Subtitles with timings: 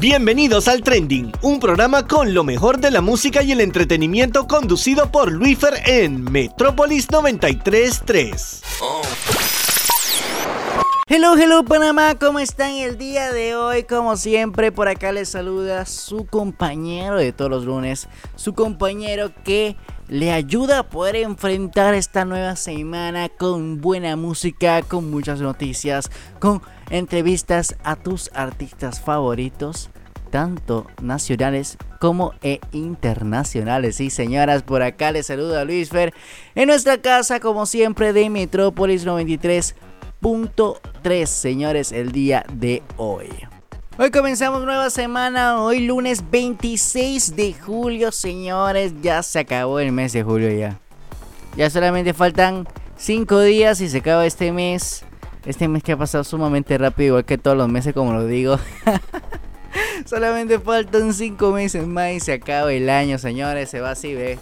[0.00, 5.10] Bienvenidos al Trending, un programa con lo mejor de la música y el entretenimiento conducido
[5.10, 8.62] por Luifer en Metrópolis 933.
[11.08, 13.82] Hello, hello Panamá, ¿cómo están el día de hoy?
[13.82, 19.74] Como siempre, por acá les saluda su compañero de todos los lunes, su compañero que
[20.08, 26.10] le ayuda a poder enfrentar esta nueva semana con buena música, con muchas noticias,
[26.40, 29.90] con entrevistas a tus artistas favoritos,
[30.30, 34.00] tanto nacionales como e internacionales.
[34.00, 36.14] Y señoras, por acá les saluda Luis Fer
[36.54, 43.28] en nuestra casa, como siempre, de Metrópolis 93.3, señores, el día de hoy.
[43.98, 50.12] Hoy comenzamos nueva semana, hoy lunes 26 de julio, señores, ya se acabó el mes
[50.12, 50.78] de julio ya.
[51.56, 55.04] Ya solamente faltan 5 días y se acaba este mes.
[55.44, 58.58] Este mes que ha pasado sumamente rápido, igual que todos los meses, como lo digo.
[60.04, 64.38] solamente faltan 5 meses más y se acaba el año, señores, se va así, ve.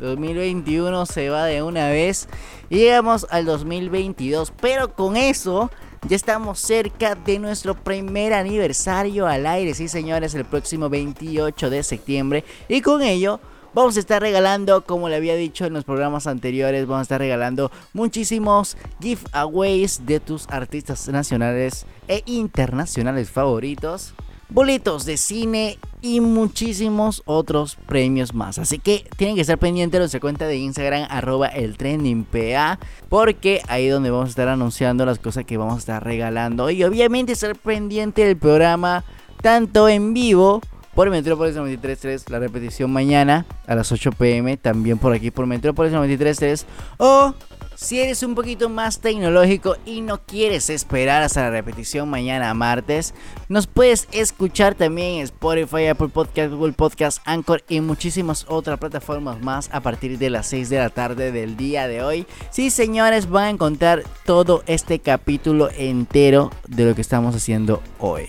[0.00, 2.28] 2021 se va de una vez
[2.68, 5.70] y llegamos al 2022, pero con eso
[6.08, 11.82] ya estamos cerca de nuestro primer aniversario al aire, sí señores, el próximo 28 de
[11.82, 12.44] septiembre.
[12.68, 13.40] Y con ello
[13.74, 17.20] vamos a estar regalando, como le había dicho en los programas anteriores, vamos a estar
[17.20, 24.14] regalando muchísimos giveaways de tus artistas nacionales e internacionales favoritos
[24.48, 28.58] boletos de cine y muchísimos otros premios más.
[28.58, 32.78] Así que tienen que estar pendientes de nuestra cuenta de Instagram, arroba el trendingpa,
[33.08, 36.70] porque ahí es donde vamos a estar anunciando las cosas que vamos a estar regalando.
[36.70, 39.04] Y obviamente estar pendiente del programa,
[39.42, 40.60] tanto en vivo
[40.94, 45.92] por Metrópolis 93.3, la repetición mañana a las 8 pm, también por aquí por Metrópolis
[45.92, 46.64] 93.3,
[46.98, 47.34] o
[47.74, 53.14] si eres un poquito más tecnológico y no quieres esperar hasta la repetición mañana martes,
[53.48, 59.40] nos puedes escuchar también en Spotify, Apple Podcast, Google Podcast, Anchor y muchísimas otras plataformas
[59.42, 62.26] más a partir de las 6 de la tarde del día de hoy.
[62.50, 68.28] Sí, señores, van a encontrar todo este capítulo entero de lo que estamos haciendo hoy.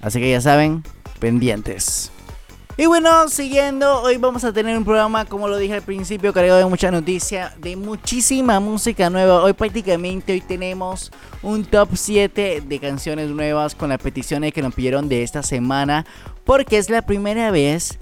[0.00, 0.82] Así que ya saben,
[1.18, 2.10] pendientes.
[2.80, 6.60] Y bueno, siguiendo, hoy vamos a tener un programa, como lo dije al principio, cargado
[6.60, 9.42] de mucha noticia, de muchísima música nueva.
[9.42, 11.10] Hoy prácticamente hoy tenemos
[11.42, 16.06] un top 7 de canciones nuevas con las peticiones que nos pidieron de esta semana,
[16.44, 17.98] porque es la primera vez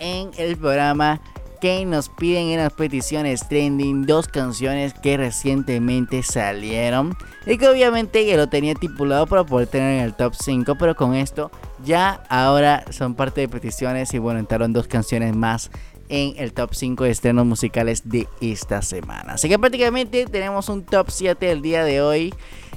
[0.00, 1.20] en el programa
[1.60, 8.26] que nos piden en las peticiones trending dos canciones que recientemente salieron y que obviamente
[8.26, 11.50] ya lo tenía estipulado para poder tener en el top 5 pero con esto
[11.84, 15.70] ya ahora son parte de peticiones y bueno entraron dos canciones más
[16.08, 19.34] en el top 5 de estrenos musicales de esta semana.
[19.34, 22.34] Así que prácticamente tenemos un top 7 del día de hoy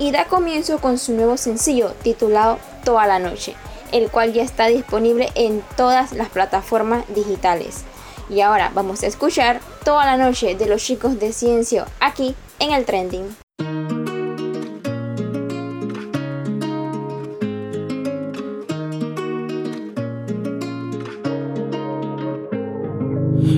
[0.00, 3.54] y da comienzo con su nuevo sencillo titulado Toda la Noche,
[3.92, 7.84] el cual ya está disponible en todas las plataformas digitales.
[8.28, 12.72] Y ahora vamos a escuchar toda la noche de los chicos de Ciencio aquí en
[12.72, 13.36] el Trending.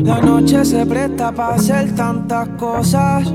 [0.01, 3.29] La noche se presta para hacer tantas cosas.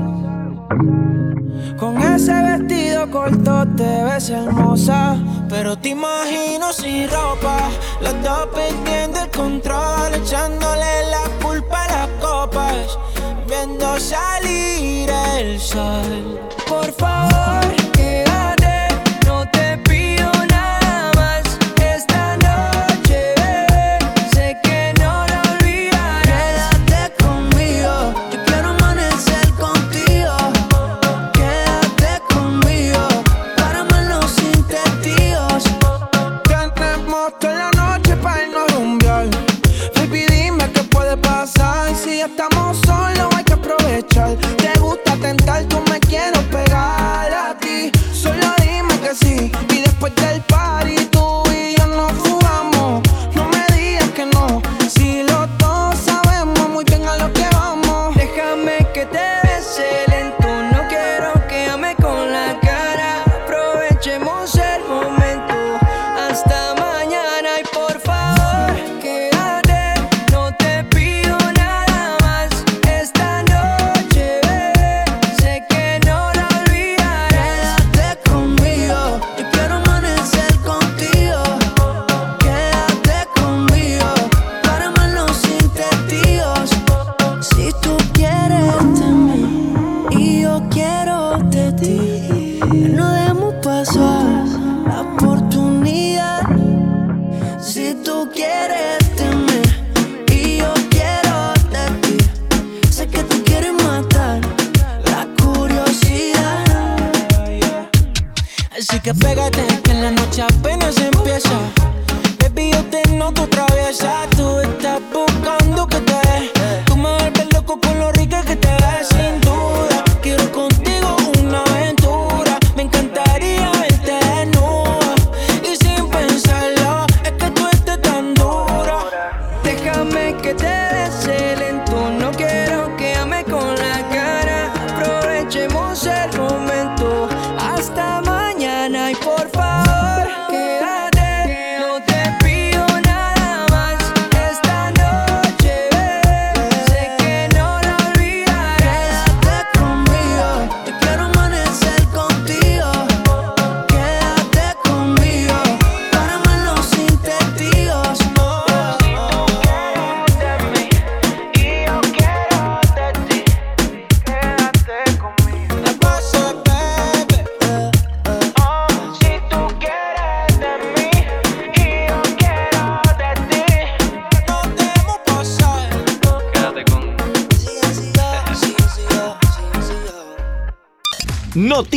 [1.78, 5.16] Con ese vestido corto te ves hermosa.
[5.48, 7.70] Pero te imagino sin ropa.
[8.00, 10.14] Los dos perdiendo el control.
[10.14, 12.98] Echándole la culpa a las copas.
[13.48, 15.08] Viendo salir
[15.38, 16.40] el sol.
[16.68, 17.27] Por favor.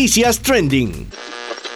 [0.02, 1.08] Noticias Trending.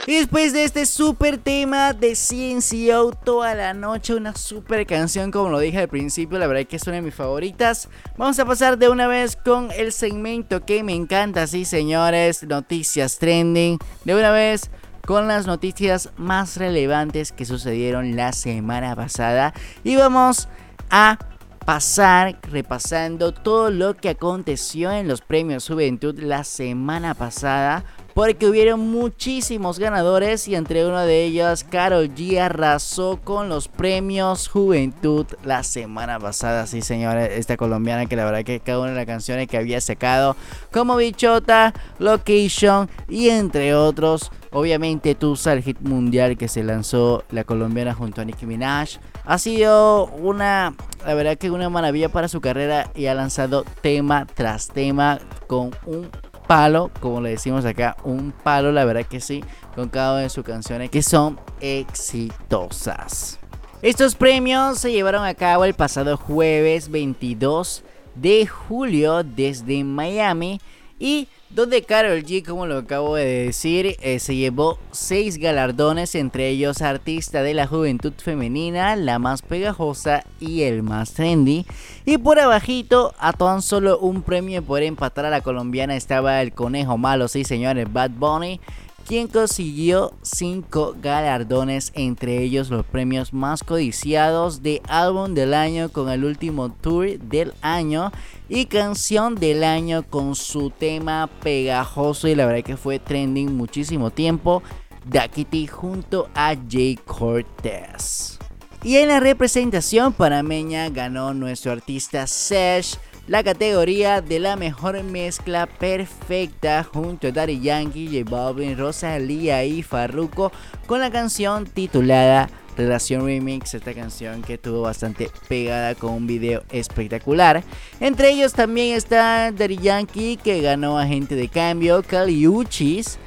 [0.07, 5.49] Y después de este super tema de CNCO toda la noche, una super canción como
[5.49, 7.87] lo dije al principio, la verdad que es una de mis favoritas.
[8.17, 13.19] Vamos a pasar de una vez con el segmento que me encanta, sí señores, noticias
[13.19, 13.77] trending.
[14.05, 14.71] De una vez
[15.05, 19.53] con las noticias más relevantes que sucedieron la semana pasada.
[19.83, 20.47] Y vamos
[20.89, 21.19] a
[21.63, 27.83] pasar repasando todo lo que aconteció en los premios Juventud la semana pasada.
[28.15, 34.47] Porque hubieron muchísimos ganadores y entre uno de ellos Carol G arrasó con los premios
[34.47, 36.65] Juventud la semana pasada.
[36.65, 39.81] Sí, señores, esta colombiana que la verdad que cada una de las canciones que había
[39.81, 40.37] sacado
[40.71, 44.31] como Bichota, Location y entre otros.
[44.53, 48.91] Obviamente Tusa, el hit mundial que se lanzó la colombiana junto a Nicki Minaj.
[49.25, 50.73] Ha sido una,
[51.05, 55.71] la verdad que una maravilla para su carrera y ha lanzado tema tras tema con
[55.85, 56.09] un
[56.47, 59.43] palo, como le decimos acá, un palo, la verdad que sí,
[59.75, 63.39] con cada una de sus canciones que son exitosas.
[63.81, 67.83] Estos premios se llevaron a cabo el pasado jueves 22
[68.15, 70.59] de julio desde Miami
[70.97, 76.49] y donde Carol G, como lo acabo de decir, eh, se llevó seis galardones, entre
[76.49, 81.65] ellos Artista de la Juventud Femenina, la más pegajosa y el más trendy.
[82.03, 86.51] Y por abajito, a tan solo un premio por empatar a la colombiana estaba el
[86.51, 88.59] conejo malo, sí señores, Bad Bunny,
[89.05, 96.09] quien consiguió cinco galardones, entre ellos los premios más codiciados de álbum del año con
[96.09, 98.11] el último tour del año
[98.49, 104.09] y canción del año con su tema pegajoso y la verdad que fue trending muchísimo
[104.09, 104.63] tiempo,
[105.05, 108.39] Dakiti junto a Jay Cortez.
[108.83, 112.97] Y en la representación panameña ganó nuestro artista Sesh
[113.27, 119.81] la categoría de la mejor mezcla perfecta junto a Daddy Yankee, J Balvin, Rosalía y
[119.81, 120.51] Farruko
[120.85, 126.63] con la canción titulada Relación Remix, esta canción que estuvo bastante pegada con un video
[126.71, 127.63] espectacular.
[127.99, 133.17] Entre ellos también está Daddy Yankee que ganó Agente de Cambio, Kali Uchis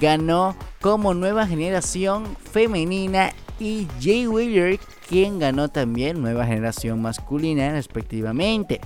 [0.00, 8.80] ganó como nueva generación femenina y Jay Wheeler quien ganó también nueva generación masculina respectivamente.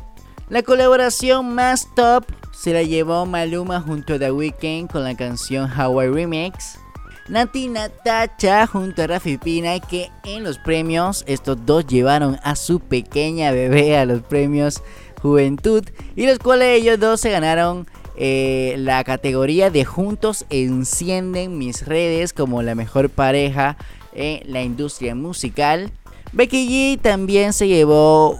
[0.50, 5.70] La colaboración más top se la llevó Maluma junto a The Weeknd con la canción
[5.70, 6.76] Hawaii Remix.
[7.28, 12.80] Nati Natacha junto a Rafi Pina que en los premios estos dos llevaron a su
[12.80, 14.82] pequeña bebé a los premios
[15.22, 15.84] Juventud
[16.16, 22.32] y los cuales ellos dos se ganaron eh, la categoría de Juntos encienden mis redes
[22.32, 23.76] como la mejor pareja
[24.14, 25.92] en la industria musical.
[26.32, 28.36] Becky G también se llevó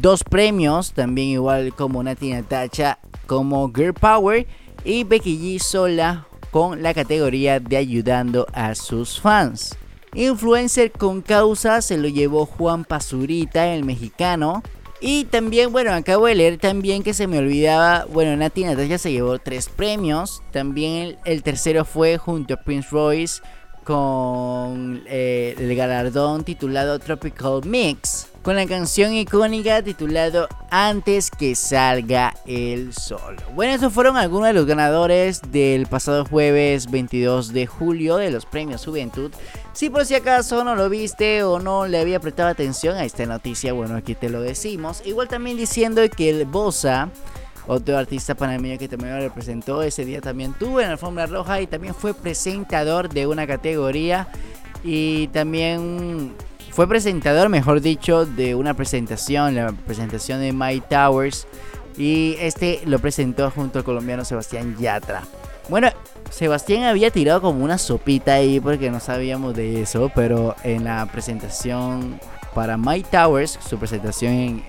[0.00, 4.46] dos premios, también igual como Nati Natacha, como Girl Power
[4.84, 9.76] y Becky G sola con la categoría de ayudando a sus fans.
[10.14, 14.62] Influencer con causa se lo llevó Juan Pazurita, el mexicano.
[15.00, 19.10] Y también, bueno, acabo de leer también que se me olvidaba, bueno, Nati Natacha se
[19.10, 20.42] llevó tres premios.
[20.52, 23.42] También el, el tercero fue junto a Prince Royce
[23.84, 32.34] con eh, el galardón titulado Tropical Mix, con la canción icónica titulado Antes que salga
[32.44, 33.36] el sol.
[33.54, 38.44] Bueno, esos fueron algunos de los ganadores del pasado jueves 22 de julio de los
[38.44, 39.30] premios Juventud.
[39.72, 43.24] Si por si acaso no lo viste o no le había prestado atención a esta
[43.26, 45.02] noticia, bueno, aquí te lo decimos.
[45.04, 47.10] Igual también diciendo que el Bosa
[47.68, 49.82] otro artista panameño que también lo representó.
[49.82, 54.26] Ese día también tuvo en alfombra roja y también fue presentador de una categoría
[54.82, 56.34] y también
[56.72, 61.46] fue presentador, mejor dicho, de una presentación, la presentación de My Towers.
[61.98, 65.22] Y este lo presentó junto al colombiano Sebastián Yatra.
[65.68, 65.90] Bueno,
[66.30, 71.04] Sebastián había tirado como una sopita ahí porque no sabíamos de eso, pero en la
[71.12, 72.18] presentación
[72.54, 74.64] para My Towers, su presentación en,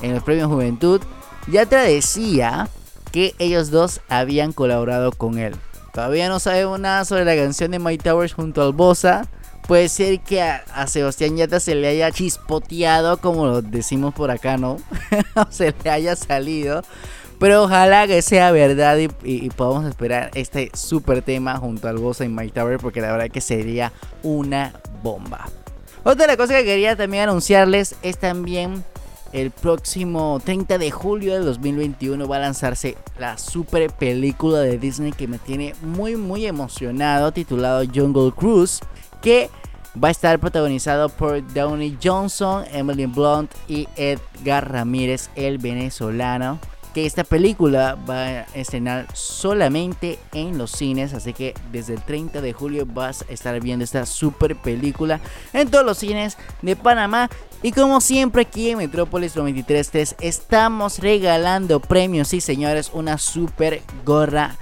[0.00, 1.02] en, los premios Juventud,
[1.48, 2.68] Yatra decía
[3.12, 5.54] que ellos dos habían colaborado con él.
[5.92, 9.28] Todavía no sabemos nada sobre la canción de My Towers junto al Bosa.
[9.70, 14.78] Puede ser que a, Sebastián Yatra se le haya chispoteado, como decimos por acá, ¿no?
[15.50, 16.82] se le haya salido.
[17.38, 22.28] Pero ojalá que sea verdad y, podamos esperar este super tema junto al Bosa y
[22.28, 23.92] My Towers, porque la verdad que sería
[24.24, 24.72] una
[25.04, 25.48] bomba.
[26.02, 28.82] Otra cosas que quería también anunciarles es también
[29.32, 35.12] el próximo 30 de julio del 2021 va a lanzarse la super película de Disney
[35.12, 38.80] que me tiene muy muy emocionado titulado Jungle Cruise
[39.22, 39.50] que
[40.02, 46.58] va a estar protagonizado por Downey Johnson, Emily Blunt y Edgar Ramírez el venezolano
[46.92, 52.40] que esta película va a estrenar solamente en los cines, así que desde el 30
[52.40, 55.20] de julio vas a estar viendo esta super película
[55.52, 57.28] en todos los cines de Panamá.
[57.62, 64.56] Y como siempre aquí en Metrópolis 933 estamos regalando premios, y señores, una super gorra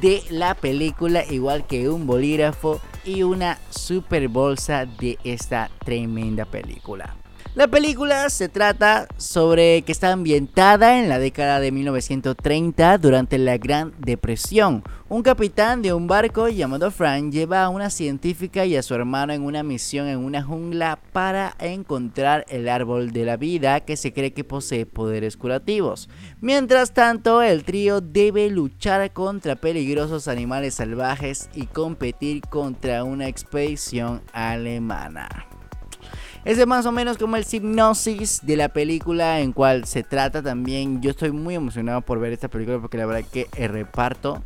[0.00, 7.14] de la película, igual que un bolígrafo y una super bolsa de esta tremenda película.
[7.54, 13.58] La película se trata sobre que está ambientada en la década de 1930 durante la
[13.58, 14.82] Gran Depresión.
[15.08, 19.32] Un capitán de un barco llamado Frank lleva a una científica y a su hermano
[19.32, 24.12] en una misión en una jungla para encontrar el árbol de la vida que se
[24.12, 26.08] cree que posee poderes curativos.
[26.40, 34.22] Mientras tanto, el trío debe luchar contra peligrosos animales salvajes y competir contra una expedición
[34.32, 35.53] alemana.
[36.44, 41.00] Es más o menos como el hipnosis de la película en cual se trata también.
[41.00, 44.42] Yo estoy muy emocionado por ver esta película porque la verdad que el reparto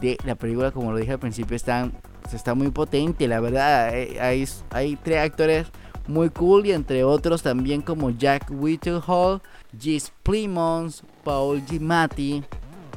[0.00, 1.88] de la película, como lo dije al principio, está,
[2.32, 3.28] está muy potente.
[3.28, 5.68] La verdad, hay, hay tres actores
[6.08, 9.40] muy cool y entre otros también como Jack Whittlehall,
[9.78, 12.42] Gis Plymouth, Paul Giamatti,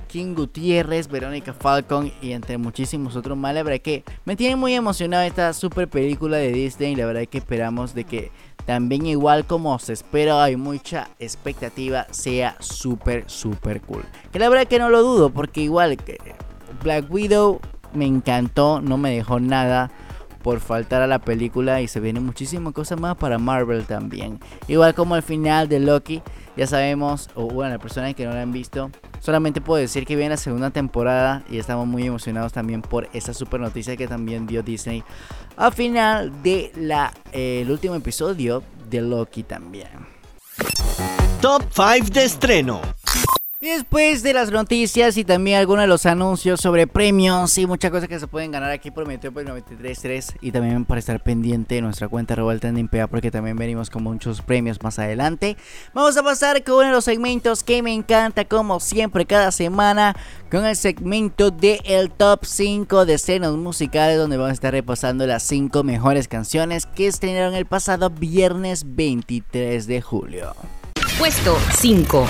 [0.10, 3.54] King Gutiérrez, Verónica Falcon y entre muchísimos otros más.
[3.54, 6.96] La verdad que me tiene muy emocionado esta super película de Disney.
[6.96, 8.32] La verdad que esperamos de que
[8.66, 14.04] también igual como se espera, hay mucha expectativa, sea súper, súper cool.
[14.32, 15.98] Que la verdad que no lo dudo, porque igual
[16.84, 17.62] Black Widow
[17.94, 19.92] me encantó, no me dejó nada
[20.42, 24.40] por faltar a la película y se vienen muchísimas cosas más para Marvel también.
[24.68, 26.22] Igual como el final de Loki,
[26.56, 30.16] ya sabemos, o bueno, las personas que no lo han visto, solamente puedo decir que
[30.16, 34.48] viene la segunda temporada y estamos muy emocionados también por esa super noticia que también
[34.48, 35.04] dio Disney
[35.58, 39.90] al final del de eh, último episodio de Loki también.
[41.42, 42.82] Top 5 de estreno.
[43.62, 48.08] Después de las noticias y también algunos de los anuncios sobre premios y muchas cosas
[48.08, 52.08] que se pueden ganar aquí por Metrópolis 93.3 y también para estar pendiente de nuestra
[52.08, 52.56] cuenta arroba
[53.12, 55.58] porque también venimos con muchos premios más adelante.
[55.94, 60.16] Vamos a pasar con uno de los segmentos que me encanta como siempre cada semana
[60.50, 65.28] con el segmento de el top 5 de escenas musicales donde vamos a estar repasando
[65.28, 70.56] las 5 mejores canciones que estrenaron el pasado viernes 23 de julio.
[71.20, 72.28] Puesto 5.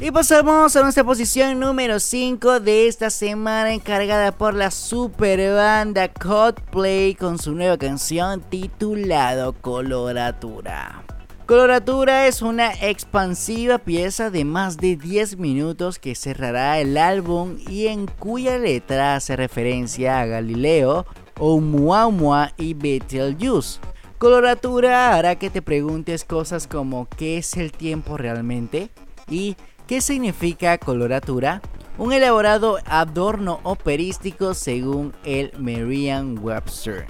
[0.00, 6.08] Y pasamos a nuestra posición número 5 de esta semana encargada por la super banda
[6.08, 11.04] Coldplay con su nueva canción titulado Coloratura.
[11.44, 17.88] Coloratura es una expansiva pieza de más de 10 minutos que cerrará el álbum y
[17.88, 21.04] en cuya letra hace referencia a Galileo,
[21.38, 23.78] Oumuamua y Betelgeuse
[24.20, 28.90] Coloratura hará que te preguntes cosas como ¿qué es el tiempo realmente?
[29.30, 31.62] y ¿qué significa coloratura?
[31.96, 37.06] Un elaborado adorno operístico según el Merriam-Webster.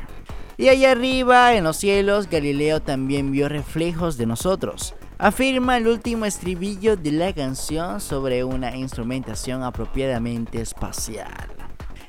[0.57, 4.95] Y allá arriba, en los cielos, Galileo también vio reflejos de nosotros.
[5.19, 11.49] Afirma el último estribillo de la canción sobre una instrumentación apropiadamente espacial.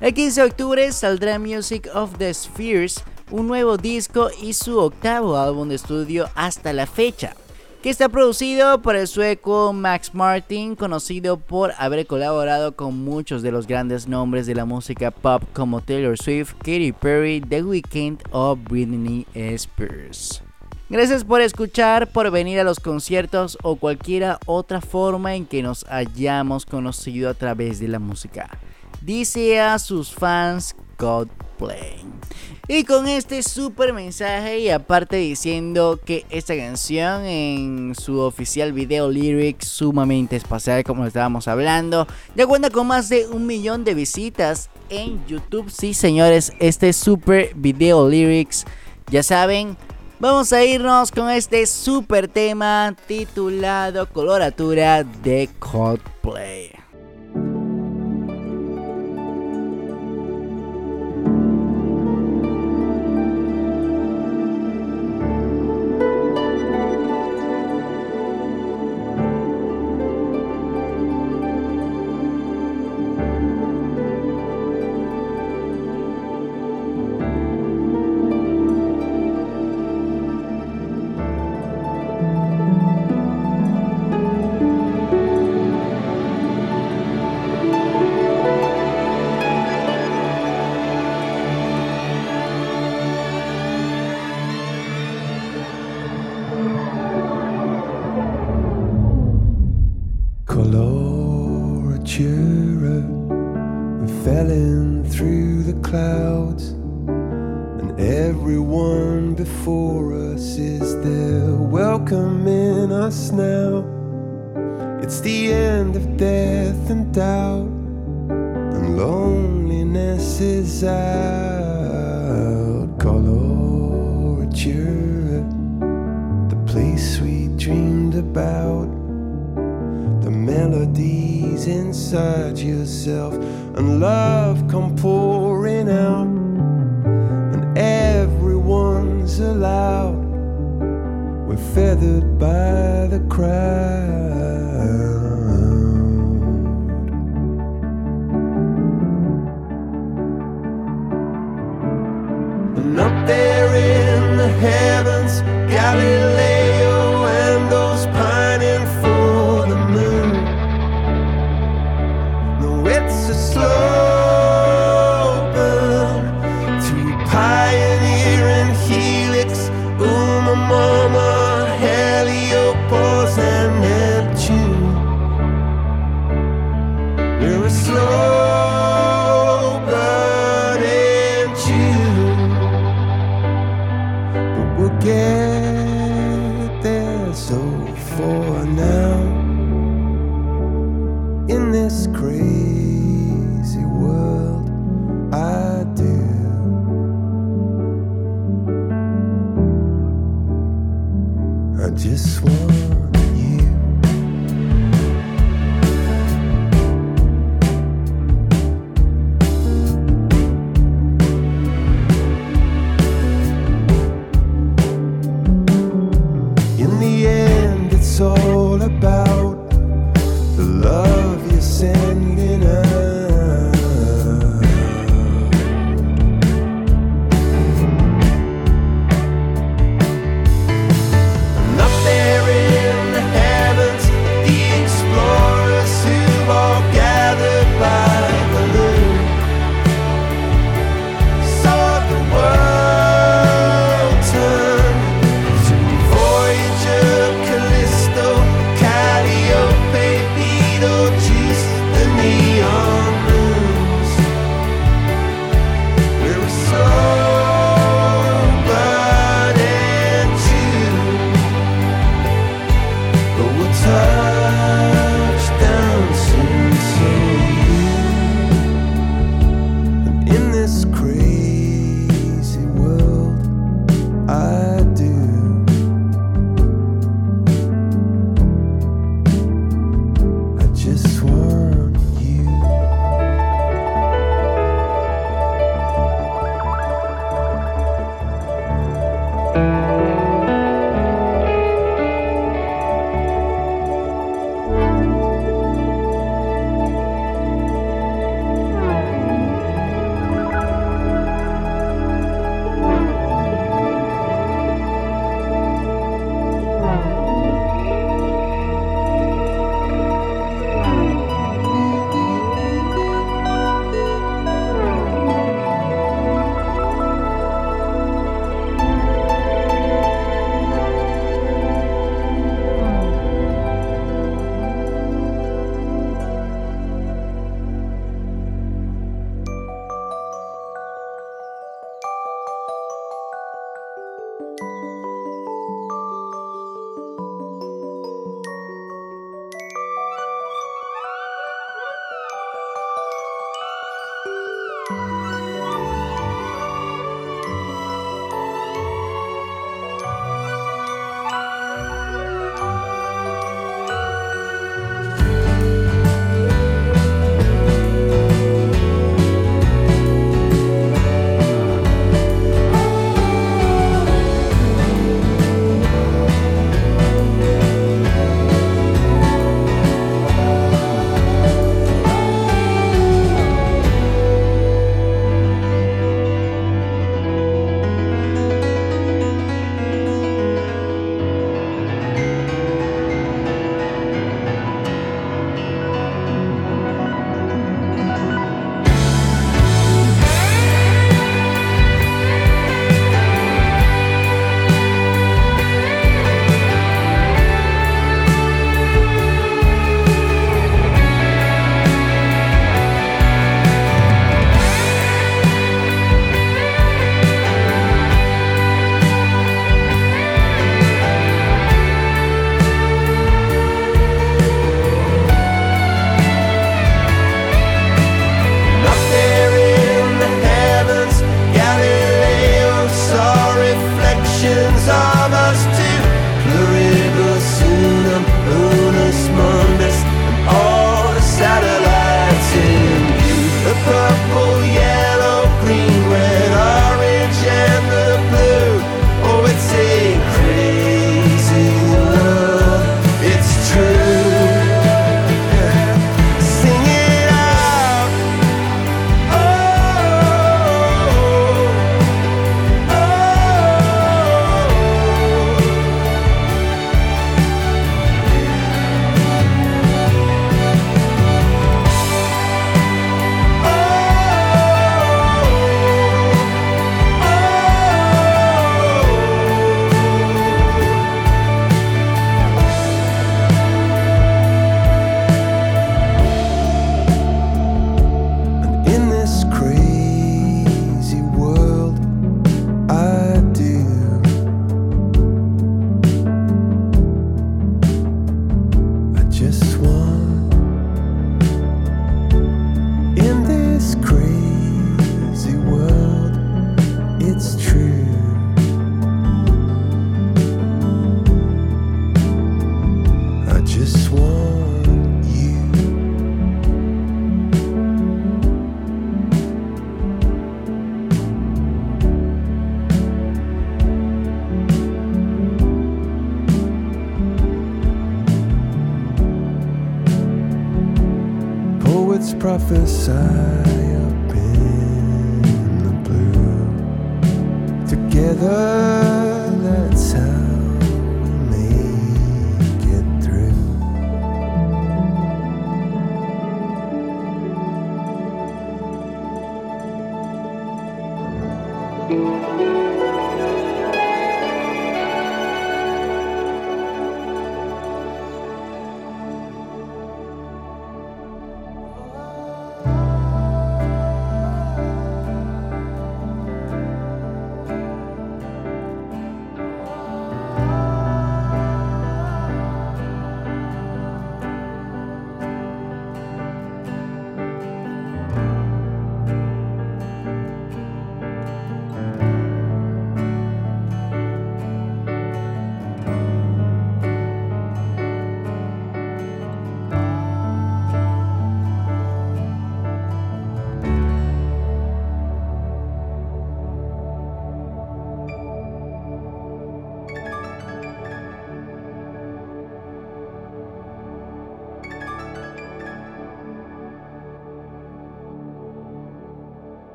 [0.00, 5.36] El 15 de octubre saldrá Music of the Spheres, un nuevo disco y su octavo
[5.36, 7.34] álbum de estudio hasta la fecha,
[7.82, 13.52] que está producido por el sueco Max Martin, conocido por haber colaborado con muchos de
[13.52, 18.56] los grandes nombres de la música pop como Taylor Swift, Katy Perry, The Weeknd o
[18.56, 20.42] Britney Spears.
[20.90, 25.84] Gracias por escuchar, por venir a los conciertos o cualquiera otra forma en que nos
[25.90, 28.48] hayamos conocido a través de la música.
[29.02, 30.74] Dice a sus fans
[32.70, 39.10] Y con este super mensaje y aparte diciendo que esta canción en su oficial video
[39.10, 44.68] lyrics sumamente espacial como estábamos hablando, ya cuenta con más de un millón de visitas
[44.90, 45.70] en YouTube.
[45.70, 48.66] Sí señores, este super video lyrics,
[49.10, 49.76] ya saben,
[50.20, 56.77] Vamos a irnos con este super tema titulado Coloratura de Coldplay.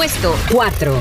[0.00, 0.98] Puesto 4.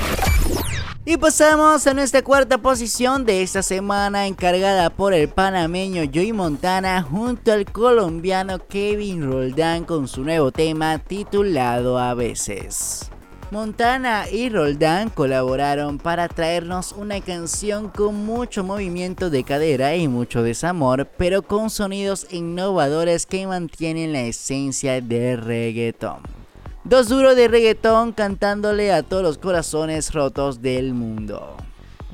[1.06, 7.02] Y pasamos a nuestra cuarta posición de esta semana encargada por el panameño Joey Montana
[7.02, 13.10] junto al colombiano Kevin Roldán con su nuevo tema titulado A veces.
[13.52, 20.44] Montana y Roldán colaboraron para traernos una canción con mucho movimiento de cadera y mucho
[20.44, 26.39] desamor, pero con sonidos innovadores que mantienen la esencia de reggaeton.
[26.86, 31.58] Dos duros de reggaetón cantándole a todos los corazones rotos del mundo.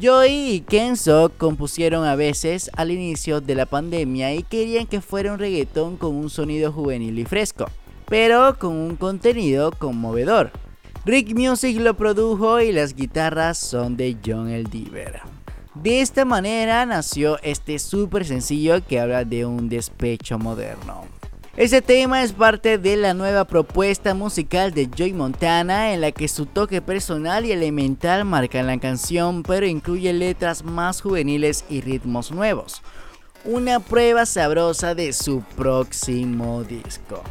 [0.02, 5.32] Joey y Kenzo compusieron a veces al inicio de la pandemia y querían que fuera
[5.32, 7.66] un reggaetón con un sonido juvenil y fresco,
[8.08, 10.52] pero con un contenido conmovedor.
[11.06, 15.22] Rick Music lo produjo y las guitarras son de John El Diver.
[15.76, 21.04] De esta manera nació este súper sencillo que habla de un despecho moderno.
[21.58, 26.28] Este tema es parte de la nueva propuesta musical de Joy Montana en la que
[26.28, 32.32] su toque personal y elemental marcan la canción pero incluye letras más juveniles y ritmos
[32.32, 32.82] nuevos.
[33.46, 37.24] Una prueba sabrosa de su próximo disco.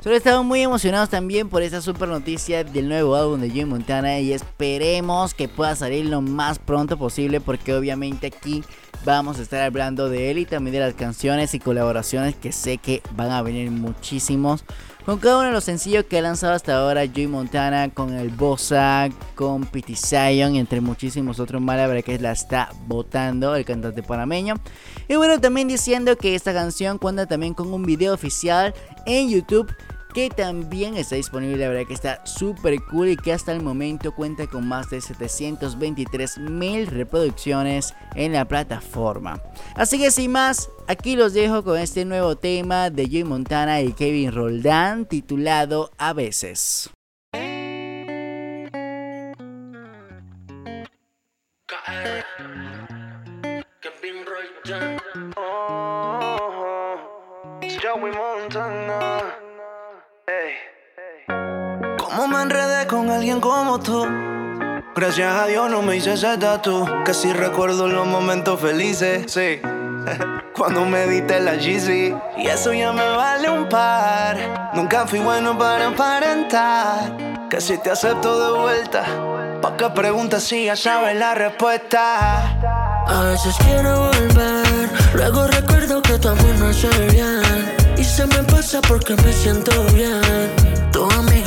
[0.00, 4.18] Solo estamos muy emocionados también por esta super noticia del nuevo álbum de Joey Montana
[4.18, 8.64] y esperemos que pueda salir lo más pronto posible porque obviamente aquí
[9.08, 12.76] vamos a estar hablando de él y también de las canciones y colaboraciones que sé
[12.76, 14.64] que van a venir muchísimos.
[15.06, 18.28] Con cada uno de los sencillos que ha lanzado hasta ahora Joey Montana, con el
[18.28, 24.56] Bossa, con Pity Zion, entre muchísimos otros más, que la está votando el cantante panameño.
[25.08, 28.74] Y bueno, también diciendo que esta canción cuenta también con un video oficial
[29.06, 29.74] en YouTube
[30.14, 34.14] que también está disponible, la verdad que está súper cool y que hasta el momento
[34.14, 39.42] cuenta con más de 723 mil reproducciones en la plataforma.
[39.74, 43.92] Así que sin más, aquí los dejo con este nuevo tema de Joey Montana y
[43.92, 46.90] Kevin Roldán titulado A veces.
[57.80, 59.07] ¿Cómo
[62.38, 64.06] me enredé con alguien como tú?
[64.94, 66.86] Gracias a Dios no me hice ese tatu.
[67.04, 69.60] Que si recuerdo los momentos felices, sí.
[70.56, 72.16] Cuando me diste la GC.
[72.36, 74.36] Y eso ya me vale un par.
[74.72, 77.48] Nunca fui bueno para aparentar.
[77.50, 79.04] Que si te acepto de vuelta.
[79.60, 82.56] Pa' que preguntas si ya sabes la respuesta.
[83.08, 84.88] A veces quiero volver.
[85.14, 87.74] Luego recuerdo que tu amor no hace bien.
[87.96, 90.68] Y se me pasa porque me siento bien.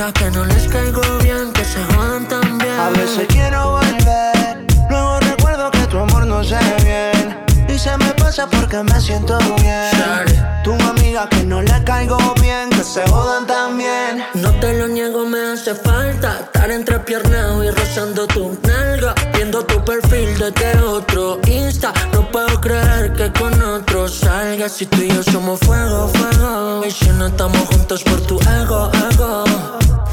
[0.10, 2.80] Que no les caigo bien, que se jodan también.
[2.80, 4.66] A veces quiero volver.
[4.90, 7.38] Luego recuerdo que tu amor no se bien.
[7.68, 10.26] Y se me pasa porque me siento bien.
[10.64, 14.26] Tu amiga que no le caigo bien, que se jodan también.
[14.34, 19.14] No te lo niego, me hace falta estar entre piernas y rozando tu nalga.
[19.42, 21.92] Viendo tu perfil desde otro Insta.
[22.14, 24.72] No puedo creer que con otro salgas.
[24.72, 26.86] Si tú y yo somos fuego, fuego.
[26.86, 29.44] Y si no estamos juntos por tu ego, ego.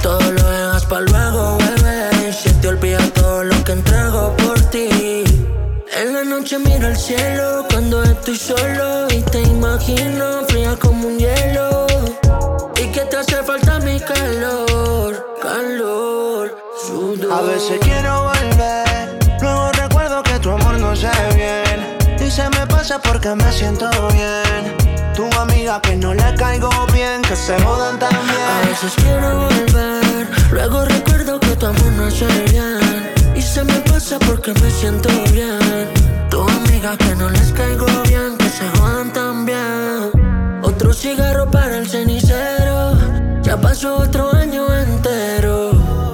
[0.03, 2.31] Todo lo dejas para luego, bebé.
[2.31, 4.88] Y si te olvidas todo lo que entrego por ti.
[5.93, 11.19] En la noche miro el cielo cuando estoy solo y te imagino fría como un
[11.19, 11.87] hielo.
[12.83, 17.31] Y que te hace falta mi calor, calor, sudor.
[17.31, 18.38] A veces quiero
[22.79, 24.77] pasa porque me siento bien.
[25.12, 28.45] Tu amiga que no le caigo bien, que se jodan también.
[28.57, 30.29] A veces quiero volver.
[30.53, 33.12] Luego recuerdo que tu amor no se bien.
[33.35, 35.88] Y se me pasa porque me siento bien.
[36.31, 40.12] Tu amiga que no les caigo bien, que se jodan también.
[40.62, 42.97] Otro cigarro para el cenicero.
[43.43, 45.73] Ya pasó otro año entero.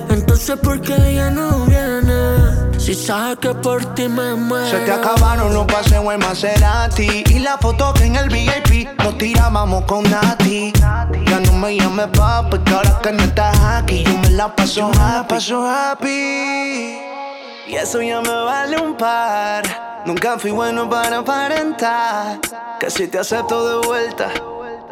[0.08, 1.53] Entonces, ¿por qué ella no?
[2.94, 4.68] Si sabe que por ti me muero.
[4.68, 7.24] Se te acabaron los paseos en Maserati.
[7.28, 10.72] Y la foto que en el VIP nos tirábamos con Nati.
[11.26, 14.92] Ya no me llames papi, que ahora que no estás aquí Yo me la paso
[14.96, 16.06] happy, paso happy.
[17.66, 19.64] Y eso ya me vale un par.
[20.06, 22.38] Nunca fui bueno para aparentar.
[22.78, 24.30] Que si te acepto de vuelta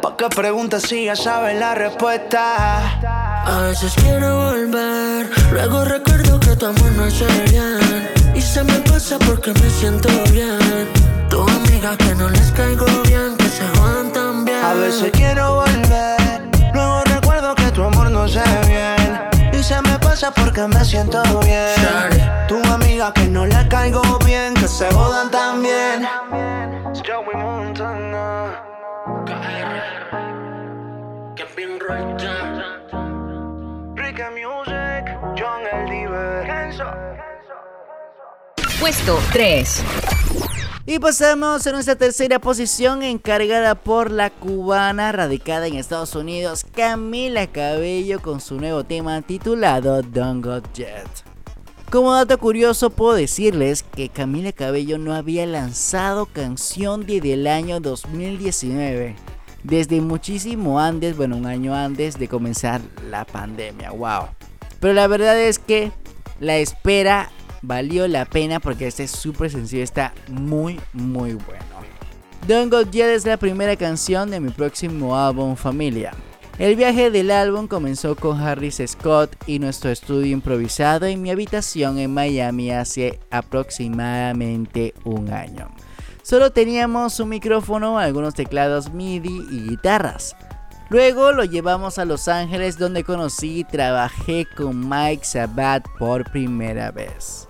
[0.01, 2.99] Pa' que preguntas si ya sabes la respuesta.
[3.45, 6.12] A veces quiero volver, luego recuerdo
[6.53, 8.09] que tu amor no hace bien.
[8.35, 10.87] Y se me pasa porque me siento bien.
[11.29, 14.63] Tu amiga que no les caigo bien, que se jodan también.
[14.63, 16.41] A veces quiero volver,
[16.73, 19.19] luego recuerdo que tu amor no se bien.
[19.51, 21.75] Y se me pasa porque me siento bien.
[22.47, 26.07] Tu amiga que no le caigo bien, que se jodan también.
[27.05, 28.63] Joey Montana.
[31.35, 32.63] Kevin Roldán.
[33.95, 34.82] Rica Music,
[35.43, 36.73] John El Diver.
[38.79, 39.83] Puesto 3.
[40.85, 47.47] Y pasamos a nuestra tercera posición encargada por la cubana radicada en Estados Unidos, Camila
[47.47, 51.09] Cabello con su nuevo tema titulado Don't Go Jet.
[51.91, 57.81] Como dato curioso puedo decirles que Camila Cabello no había lanzado canción desde el año
[57.81, 59.17] 2019.
[59.63, 63.91] desde muchísimo antes, bueno, un año antes de comenzar la pandemia.
[63.91, 64.27] Wow.
[64.83, 65.93] Pero la verdad es que
[66.41, 71.63] la espera valió la pena porque este súper sencillo está muy, muy bueno.
[72.49, 76.11] Don't Go Yet es la primera canción de mi próximo álbum Familia.
[76.59, 81.97] El viaje del álbum comenzó con Harris Scott y nuestro estudio improvisado en mi habitación
[81.97, 85.69] en Miami hace aproximadamente un año.
[86.23, 90.35] Solo teníamos un micrófono, algunos teclados MIDI y guitarras.
[90.93, 96.91] Luego lo llevamos a Los Ángeles donde conocí y trabajé con Mike Sabat por primera
[96.91, 97.47] vez.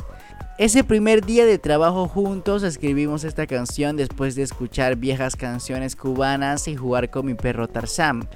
[0.57, 6.69] Ese primer día de trabajo juntos escribimos esta canción después de escuchar viejas canciones cubanas
[6.69, 8.29] y jugar con mi perro Tarzán.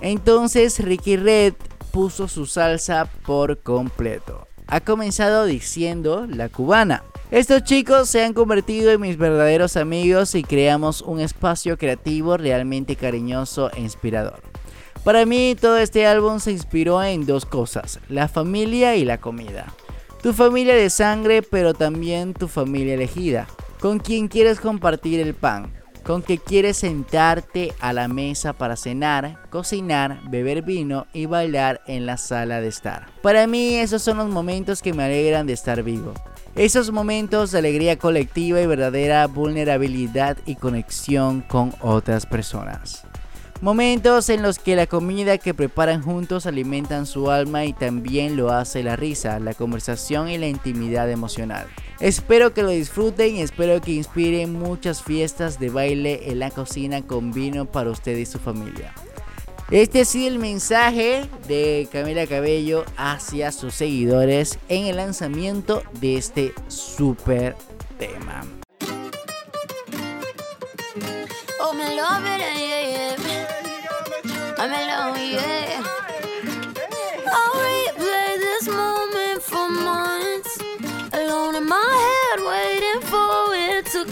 [0.00, 1.52] Entonces Ricky Red
[1.92, 4.45] puso su salsa por completo.
[4.68, 7.04] Ha comenzado diciendo la cubana.
[7.30, 12.96] Estos chicos se han convertido en mis verdaderos amigos y creamos un espacio creativo realmente
[12.96, 14.40] cariñoso e inspirador.
[15.04, 19.72] Para mí todo este álbum se inspiró en dos cosas, la familia y la comida.
[20.20, 23.46] Tu familia de sangre pero también tu familia elegida,
[23.80, 25.72] con quien quieres compartir el pan,
[26.06, 32.06] con que quieres sentarte a la mesa para cenar, cocinar, beber vino y bailar en
[32.06, 33.08] la sala de estar.
[33.22, 36.14] Para mí esos son los momentos que me alegran de estar vivo.
[36.54, 43.02] Esos momentos de alegría colectiva y verdadera vulnerabilidad y conexión con otras personas.
[43.60, 48.52] Momentos en los que la comida que preparan juntos alimentan su alma y también lo
[48.52, 51.66] hace la risa, la conversación y la intimidad emocional.
[52.00, 57.00] Espero que lo disfruten y espero que inspiren muchas fiestas de baile en la cocina
[57.02, 58.92] con vino para usted y su familia.
[59.70, 66.54] Este sido el mensaje de Camila Cabello hacia sus seguidores en el lanzamiento de este
[66.68, 67.56] super
[67.98, 68.44] tema.
[71.60, 71.72] Oh,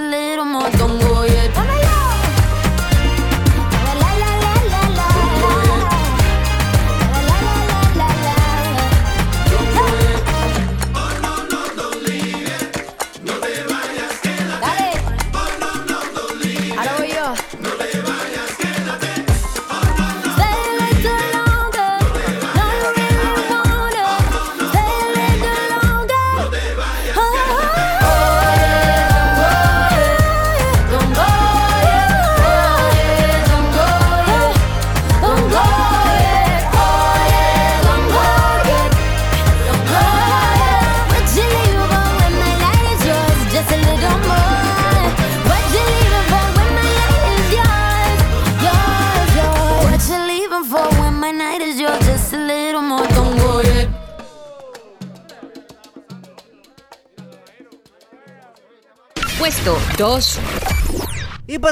[0.00, 0.29] Y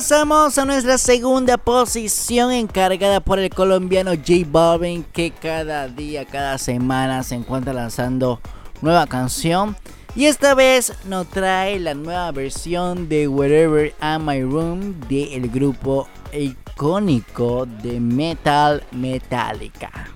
[0.09, 6.57] pasamos a nuestra segunda posición encargada por el colombiano J Balvin que cada día, cada
[6.57, 8.41] semana se encuentra lanzando
[8.81, 9.77] nueva canción.
[10.17, 16.09] Y esta vez nos trae la nueva versión de Wherever I'm My Room del grupo
[16.33, 20.09] icónico de metal Metallica.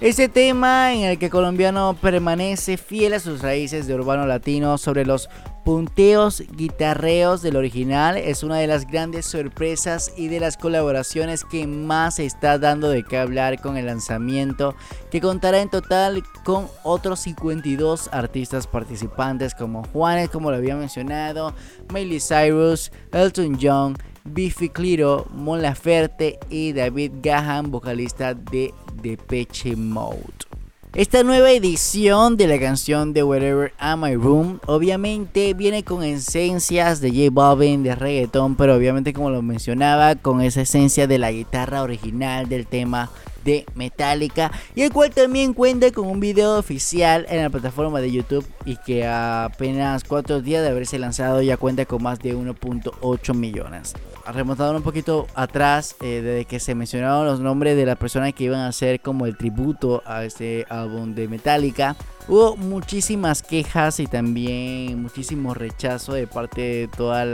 [0.00, 5.04] Este tema en el que colombiano permanece fiel a sus raíces de urbano latino sobre
[5.04, 5.28] los
[5.64, 11.66] punteos guitarreos del original es una de las grandes sorpresas y de las colaboraciones que
[11.66, 14.74] más se está dando de qué hablar con el lanzamiento
[15.10, 21.54] que contará en total con otros 52 artistas participantes como Juanes como lo había mencionado,
[21.92, 30.51] Miley Cyrus, Elton John, Biffy Clyro, Mon Laferte y David Gahan, vocalista de Depeche Mode.
[30.94, 37.00] Esta nueva edición de la canción de Wherever Am I Room obviamente viene con esencias
[37.00, 41.32] de J Balvin, de reggaeton, pero obviamente como lo mencionaba, con esa esencia de la
[41.32, 43.08] guitarra original del tema
[43.44, 48.12] de Metallica y el cual también cuenta con un video oficial en la plataforma de
[48.12, 53.34] YouTube y que apenas 4 días de haberse lanzado ya cuenta con más de 1.8
[53.34, 53.94] millones.
[54.32, 58.44] Remontado un poquito atrás, eh, desde que se mencionaron los nombres de las personas que
[58.44, 61.96] iban a hacer como el tributo a este álbum de Metallica,
[62.28, 67.26] hubo muchísimas quejas y también muchísimo rechazo de parte de todas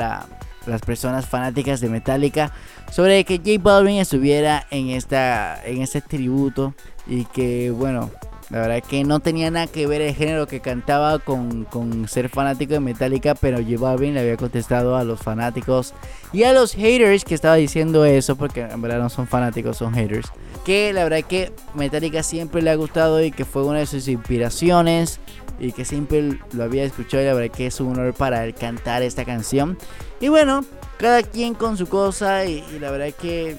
[0.69, 2.53] las personas fanáticas de Metallica
[2.91, 6.75] sobre que J Balvin estuviera en, esta, en este tributo
[7.07, 8.11] y que bueno,
[8.51, 11.67] la verdad que no tenía nada que ver el género que cantaba con,
[12.09, 15.93] ser fanático de Metallica, pero J Balvin le había contestado a los fanáticos
[16.33, 19.93] y a los haters que estaba diciendo eso, porque en verdad no son fanáticos, son
[19.93, 20.33] haters.
[20.65, 24.09] Que la verdad que Metallica siempre le ha gustado y que fue una de sus
[24.09, 25.21] inspiraciones
[25.61, 28.55] y que siempre lo había escuchado y la verdad que es un honor para él
[28.55, 29.77] cantar esta canción.
[30.21, 30.65] Y bueno,
[30.99, 33.57] cada quien con su cosa y, la verdad que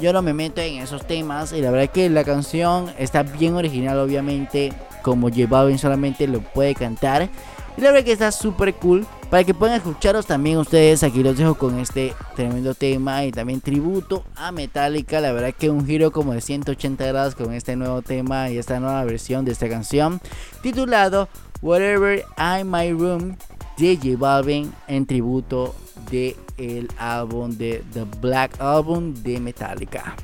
[0.00, 3.54] yo no me meto en esos temas y la verdad que la canción está bien
[3.54, 4.72] original obviamente
[5.02, 7.28] como J solamente lo puede cantar.
[7.76, 9.06] Y la verdad que está súper cool.
[9.30, 13.60] Para que puedan escucharos también ustedes aquí los dejo con este tremendo tema y también
[13.60, 15.20] tributo a Metallica.
[15.20, 18.78] La verdad que un giro como de 180 grados con este nuevo tema y esta
[18.78, 20.20] nueva versión de esta canción
[20.62, 21.28] titulado
[21.62, 23.36] Whatever I'm My Room
[23.76, 25.74] de J Balvin en tributo
[26.10, 30.16] de el álbum de The Black Album de Metallica.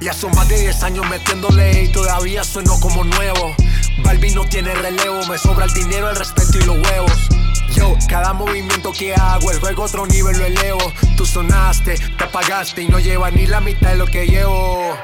[0.00, 3.54] Ya son más de 10 años metiéndole y todavía sueno como nuevo.
[3.98, 7.28] Balvin no tiene relevo, me sobra el dinero, el respeto y los huevos.
[7.74, 10.92] Yo, cada movimiento que hago, el juego otro nivel lo elevo.
[11.16, 14.94] Tú sonaste, te apagaste y no lleva ni la mitad de lo que llevo.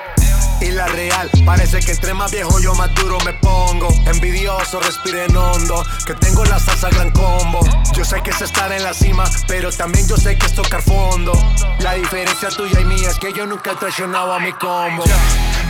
[0.61, 3.89] Y la real, parece que entre más viejo yo más duro me pongo.
[4.07, 7.61] Envidioso, respiren hondo, que tengo la salsa gran combo.
[7.95, 10.82] Yo sé que es estar en la cima, pero también yo sé que es tocar
[10.82, 11.32] fondo.
[11.78, 15.05] La diferencia tuya y mía es que yo nunca he traicionado a mi combo.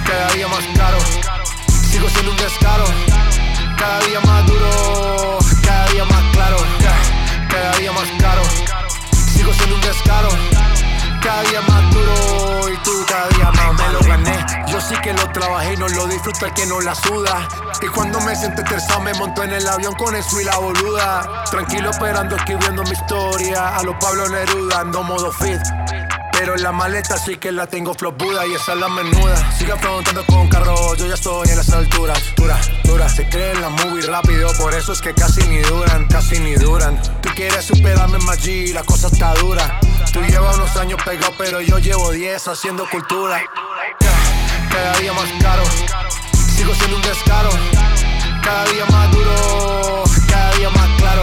[0.06, 0.98] Cada día más caro,
[1.98, 2.84] sigo siendo un descaro.
[3.76, 6.56] Cada día más duro, cada día más claro.
[7.50, 8.42] Cada día más caro,
[9.34, 10.28] sigo siendo un descaro.
[11.20, 14.46] Cada día más duro y tú cada día más me lo gané.
[14.68, 17.48] Yo sí que lo trabajé y no lo disfruto el que no la suda.
[17.82, 21.44] Y cuando me siento estresado me monto en el avión con eso y la boluda.
[21.50, 23.76] Tranquilo esperando escribiendo mi historia.
[23.76, 25.60] A los Pablo Neruda ando modo fit.
[26.38, 29.52] Pero la maleta sí que la tengo flopuda y esa es la menuda.
[29.58, 32.22] Siga preguntando con carro, yo ya estoy en las alturas.
[32.36, 33.08] Dura, dura.
[33.08, 37.02] Se creen la movie rápido, por eso es que casi ni duran, casi ni duran.
[37.20, 39.80] Tú quieres superarme, Maggi, la cosa está dura.
[40.12, 43.42] Tú llevas unos años pegado, pero yo llevo 10 haciendo cultura.
[44.70, 45.64] Cada día más caro,
[46.54, 47.50] sigo siendo un descaro.
[48.44, 51.22] Cada día más duro, cada día más claro.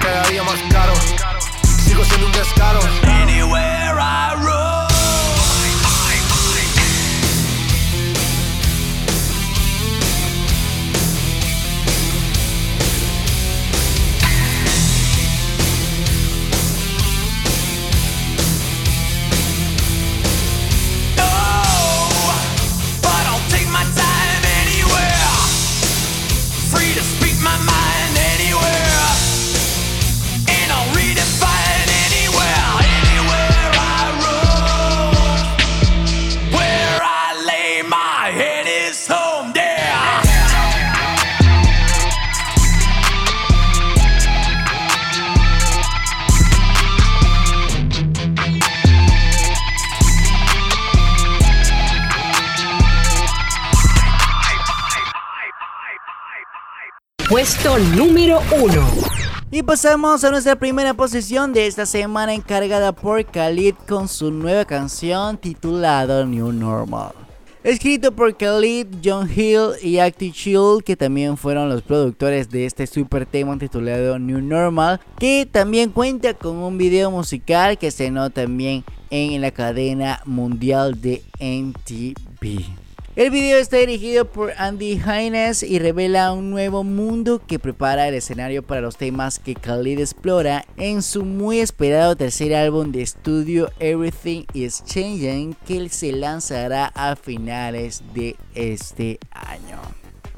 [0.00, 0.94] Cada día más caro,
[1.84, 2.80] sigo siendo un descaro.
[3.22, 4.83] Anywhere I roam.
[57.64, 58.88] Número 1.
[59.50, 64.66] Y pasamos a nuestra primera posición de esta semana encargada por Khalid con su nueva
[64.66, 67.12] canción titulada New Normal.
[67.62, 72.86] Escrito por Khalid, John Hill y Acti Chill, que también fueron los productores de este
[72.86, 78.42] super tema titulado New Normal, que también cuenta con un video musical que se nota
[78.42, 82.83] también en la cadena mundial de MTV.
[83.16, 88.14] El video está dirigido por Andy Hines y revela un nuevo mundo que prepara el
[88.14, 93.70] escenario para los temas que Khalid explora en su muy esperado tercer álbum de estudio
[93.78, 99.78] Everything is Changing que se lanzará a finales de este año.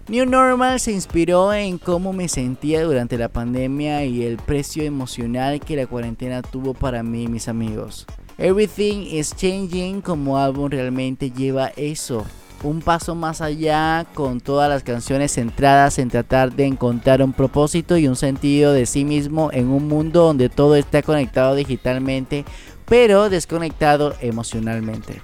[0.09, 5.61] New Normal se inspiró en cómo me sentía durante la pandemia y el precio emocional
[5.61, 8.05] que la cuarentena tuvo para mí y mis amigos.
[8.37, 12.27] Everything is Changing como álbum realmente lleva eso
[12.63, 17.97] un paso más allá con todas las canciones centradas en tratar de encontrar un propósito
[17.97, 22.45] y un sentido de sí mismo en un mundo donde todo está conectado digitalmente
[22.87, 25.21] pero desconectado emocionalmente.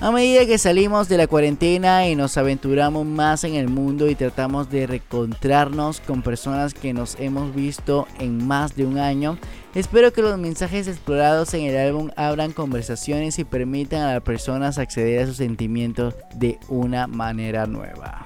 [0.00, 4.14] A medida que salimos de la cuarentena y nos aventuramos más en el mundo y
[4.14, 9.38] tratamos de reencontrarnos con personas que nos hemos visto en más de un año,
[9.74, 14.78] espero que los mensajes explorados en el álbum abran conversaciones y permitan a las personas
[14.78, 18.24] acceder a sus sentimientos de una manera nueva.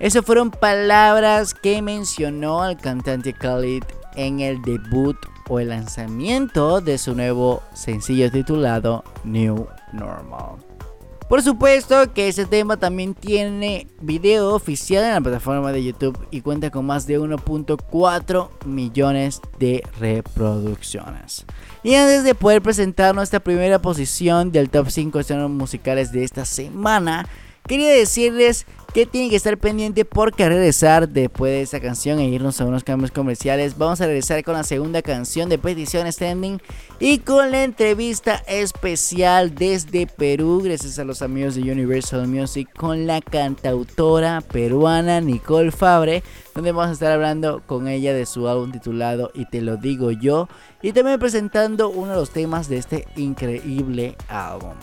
[0.00, 3.84] Esas fueron palabras que mencionó el cantante Khalid
[4.16, 5.16] en el debut
[5.48, 10.71] o el lanzamiento de su nuevo sencillo titulado New Normal.
[11.32, 16.42] Por supuesto que este tema también tiene video oficial en la plataforma de YouTube y
[16.42, 21.46] cuenta con más de 1.4 millones de reproducciones.
[21.82, 26.44] Y antes de poder presentar nuestra primera posición del top 5 escenarios musicales de esta
[26.44, 27.26] semana,
[27.66, 32.28] quería decirles que tienen que estar pendiente porque al regresar después de esta canción e
[32.28, 36.60] irnos a unos cambios comerciales, vamos a regresar con la segunda canción de Petición Standing
[37.00, 43.06] y con la entrevista especial desde Perú, gracias a los amigos de Universal Music, con
[43.06, 46.22] la cantautora peruana Nicole Fabre,
[46.54, 50.10] donde vamos a estar hablando con ella de su álbum titulado Y te lo digo
[50.10, 50.48] yo,
[50.82, 54.74] y también presentando uno de los temas de este increíble álbum.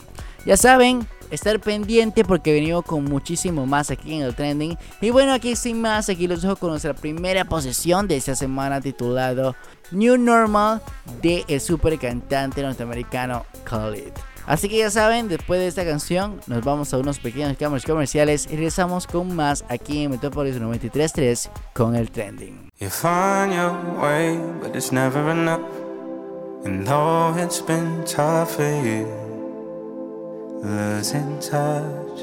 [0.45, 4.77] Ya saben, estar pendiente porque venimos con muchísimo más aquí en el trending.
[5.01, 8.81] Y bueno, aquí sin más, aquí los dejo con nuestra primera posición de esta semana
[8.81, 9.55] titulado
[9.91, 10.81] New Normal
[11.21, 14.13] de el super cantante norteamericano Khalid.
[14.49, 18.47] Así que ya saben, después de esta canción nos vamos a unos pequeños cambios comerciales
[18.47, 22.71] y regresamos con más aquí en Metropolis 93.3 con el trending.
[22.79, 23.71] You find your
[24.01, 25.61] way, but it's never enough.
[26.65, 29.28] And though it's been tough for you.
[30.61, 32.21] Losing touch.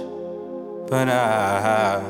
[0.89, 2.03] But I,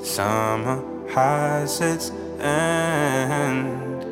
[0.00, 2.10] summer has its
[2.40, 4.04] end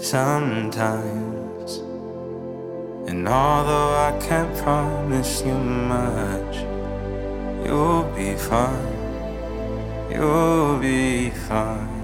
[0.00, 1.78] sometimes.
[3.08, 6.56] And although I can't promise you much,
[7.66, 8.98] you'll be fine.
[10.10, 11.97] You'll be fine.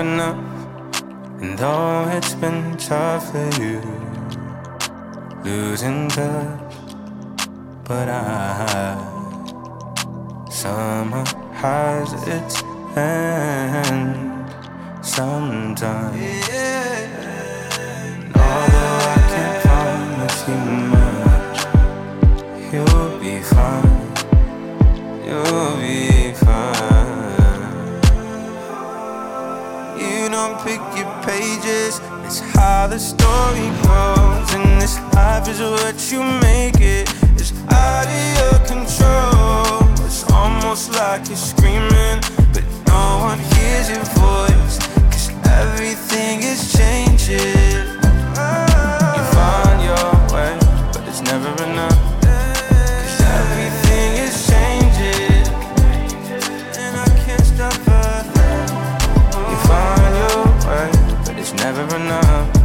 [0.00, 0.38] Enough.
[1.40, 3.80] And though it's been tough for you,
[5.44, 6.74] losing touch,
[7.84, 8.22] but I
[8.62, 12.62] have summer has its
[12.96, 14.50] end
[15.04, 16.48] sometimes.
[18.34, 20.89] Although I can't promise you
[30.64, 32.00] pick your pages.
[32.24, 34.54] It's how the story goes.
[34.54, 37.08] And this life is what you make it.
[37.36, 40.06] It's out of your control.
[40.06, 42.20] It's almost like you're screaming,
[42.52, 44.78] but no one hears your voice.
[45.10, 47.89] Cause everything is changing.
[61.72, 62.59] never enough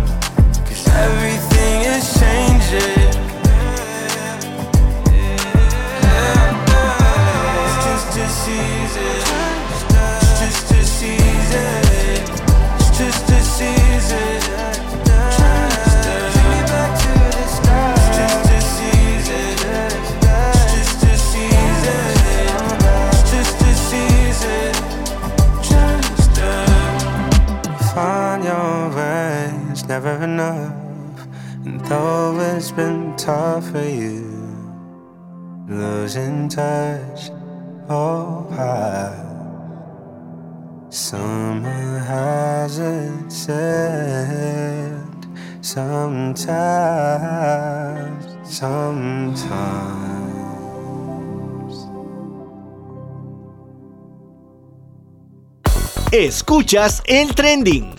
[36.16, 37.30] losing touch,
[37.90, 39.12] oh, I.
[40.90, 45.04] Summer has it said
[45.62, 46.68] sometimes,
[48.46, 50.16] sometimes.
[56.12, 57.98] Escuchas el trending.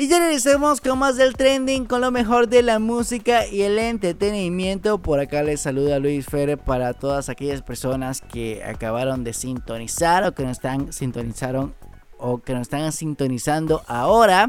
[0.00, 3.78] Y ya regresamos con más del trending, con lo mejor de la música y el
[3.78, 4.96] entretenimiento.
[4.96, 10.32] Por acá les saluda Luis Ferre para todas aquellas personas que acabaron de sintonizar o
[10.32, 11.74] que nos están sintonizaron
[12.16, 14.48] o que nos están sintonizando ahora.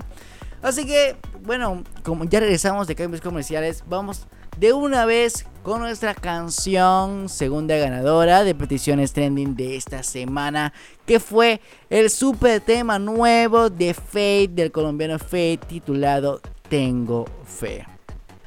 [0.61, 4.27] Así que, bueno, como ya regresamos de cambios comerciales, vamos
[4.61, 10.71] de una vez con nuestra canción segunda ganadora de peticiones trending de esta semana,
[11.07, 17.87] que fue el super tema nuevo de Fate del colombiano Fate titulado Tengo Fe.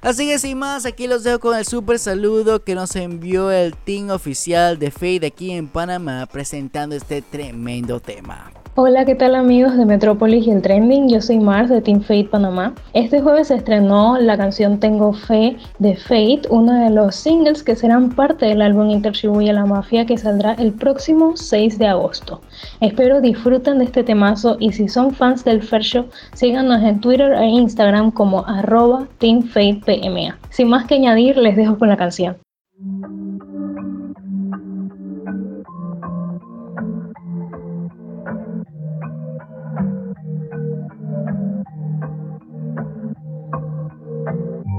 [0.02, 3.74] Así que sin más, aquí los dejo con el super saludo que nos envió el
[3.74, 8.52] team oficial de Fate aquí en Panamá presentando este tremendo tema.
[8.76, 11.08] Hola, ¿qué tal amigos de Metrópolis y el Trending?
[11.08, 12.74] Yo soy Mars de Team Fate Panamá.
[12.92, 17.76] Este jueves se estrenó la canción Tengo Fe de Fate, uno de los singles que
[17.76, 22.40] serán parte del álbum Intertribuye a la Mafia que saldrá el próximo 6 de agosto.
[22.80, 27.32] Espero disfruten de este temazo y si son fans del Fair Show, síganos en Twitter
[27.32, 30.36] e Instagram como arroba TeamFatePMA.
[30.50, 32.38] Sin más que añadir, les dejo con la canción.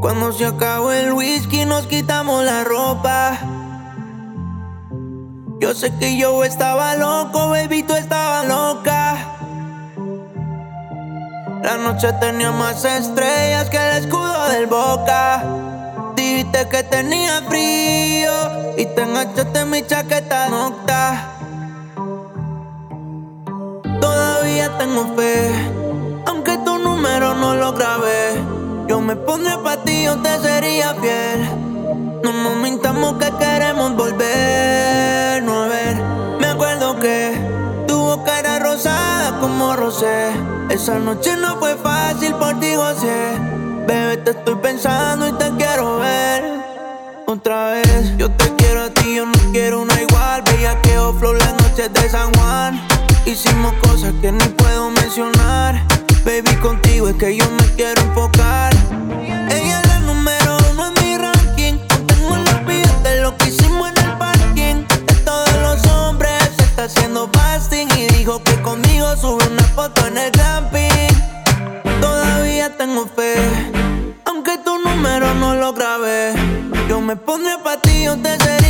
[0.01, 3.39] Cuando se acabó el whisky nos quitamos la ropa.
[5.59, 9.15] Yo sé que yo estaba loco, baby, tú estabas loca.
[11.63, 15.43] La noche tenía más estrellas que el escudo del boca.
[16.15, 21.31] Dijiste que tenía frío y te enganchaste en mi chaqueta nocta.
[23.99, 25.51] Todavía tengo fe,
[26.27, 28.54] aunque tu número no lo grabé.
[28.87, 31.49] Yo me pondré pa' ti, yo te sería fiel.
[32.23, 35.97] No nos mintamos que queremos volver, no a.
[36.39, 37.33] Me acuerdo que
[37.87, 40.29] tu boca era rosada como rosé.
[40.69, 43.39] Esa noche no fue fácil por ti, José.
[43.87, 46.43] Bebé, te estoy pensando y te quiero ver.
[47.25, 50.43] Otra vez, yo te quiero a ti, yo no quiero una igual.
[50.43, 52.79] Veía que flow las noches de San Juan.
[53.25, 55.83] Hicimos cosas que ni puedo mencionar.
[56.25, 58.73] Baby, contigo es que yo me quiero enfocar.
[59.47, 61.77] Ella es la número uno en mi ranking.
[62.07, 64.87] tengo la vida de lo que hicimos en el parking.
[65.05, 67.87] De todos los hombres se está haciendo fasting.
[67.95, 71.13] Y dijo que conmigo sube una foto en el camping.
[72.01, 73.35] Todavía tengo fe.
[74.25, 76.33] Aunque tu número no lo grabé.
[76.89, 78.64] Yo me pondré pa' ti, yo te sería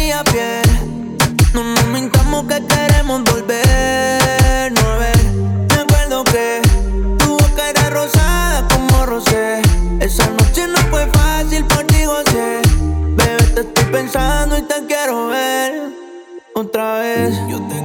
[17.05, 17.84] Yo te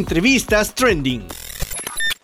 [0.00, 1.28] Entrevistas Trending.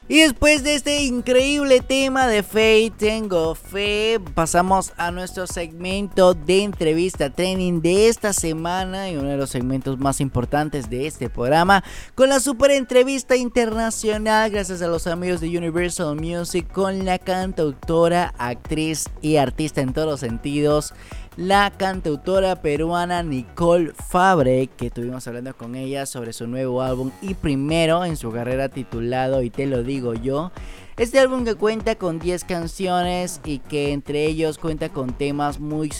[0.08, 6.62] Y después de este increíble tema de Fe, tengo fe, pasamos a nuestro segmento de
[6.62, 11.82] entrevista trending de esta semana y uno de los segmentos más importantes de este programa
[12.14, 18.32] con la super entrevista internacional gracias a los amigos de Universal Music con la cantautora,
[18.38, 20.94] actriz y artista en todos los sentidos
[21.36, 27.34] la cantautora peruana Nicole Fabre, que estuvimos hablando con ella sobre su nuevo álbum y
[27.34, 30.50] primero en su carrera titulado Y te lo digo yo.
[30.96, 35.92] Este álbum que cuenta con 10 canciones y que entre ellos cuenta con temas muy,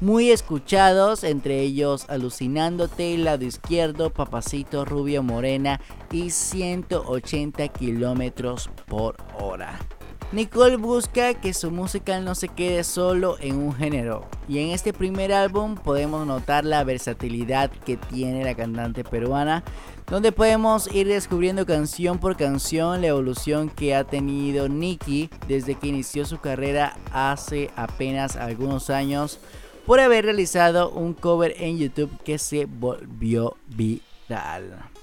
[0.00, 5.78] muy, escuchados, entre ellos Alucinándote, Lado Izquierdo, Papacito, Rubio Morena
[6.10, 9.78] y 180 kilómetros por hora.
[10.32, 14.92] Nicole busca que su música no se quede solo en un género y en este
[14.92, 19.62] primer álbum podemos notar la versatilidad que tiene la cantante peruana
[20.08, 25.86] donde podemos ir descubriendo canción por canción la evolución que ha tenido Nicki desde que
[25.86, 29.38] inició su carrera hace apenas algunos años
[29.86, 34.95] por haber realizado un cover en YouTube que se volvió viral.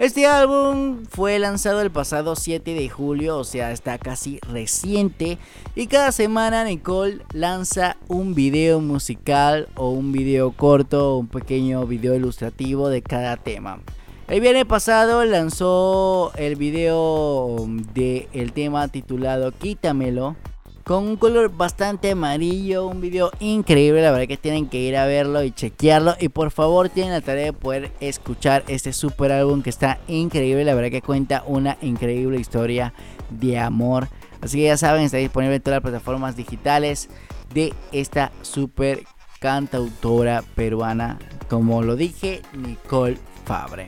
[0.00, 5.36] Este álbum fue lanzado el pasado 7 de julio, o sea, está casi reciente.
[5.74, 12.14] Y cada semana Nicole lanza un video musical o un video corto, un pequeño video
[12.14, 13.82] ilustrativo de cada tema.
[14.26, 20.34] El viernes pasado lanzó el video del el tema titulado Quítamelo,
[20.90, 25.06] con un color bastante amarillo, un video increíble, la verdad que tienen que ir a
[25.06, 29.62] verlo y chequearlo y por favor tienen la tarea de poder escuchar este super álbum
[29.62, 32.92] que está increíble, la verdad que cuenta una increíble historia
[33.28, 34.08] de amor,
[34.40, 37.08] así que ya saben, está disponible en todas las plataformas digitales
[37.54, 39.04] de esta super
[39.38, 43.86] cantautora peruana, como lo dije, Nicole Fabre.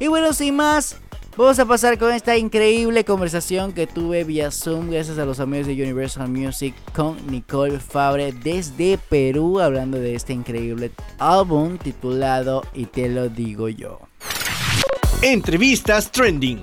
[0.00, 1.00] Y bueno, sin más,
[1.40, 5.68] Vamos a pasar con esta increíble conversación que tuve vía Zoom gracias a los amigos
[5.68, 12.84] de Universal Music con Nicole Fabre desde Perú hablando de este increíble álbum titulado Y
[12.84, 14.00] te lo digo yo.
[15.22, 16.62] Entrevistas Trending.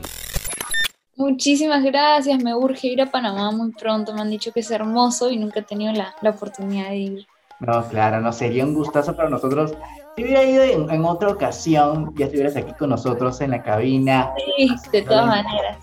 [1.16, 5.32] Muchísimas gracias, me urge ir a Panamá muy pronto, me han dicho que es hermoso
[5.32, 7.28] y nunca he tenido la, la oportunidad de ir.
[7.60, 9.74] No, claro, no sería un gustazo para nosotros
[10.18, 14.34] si hubiera ido en, otra ocasión, ya estuvieras aquí con nosotros en la cabina.
[14.58, 15.78] Sí, de todas maneras.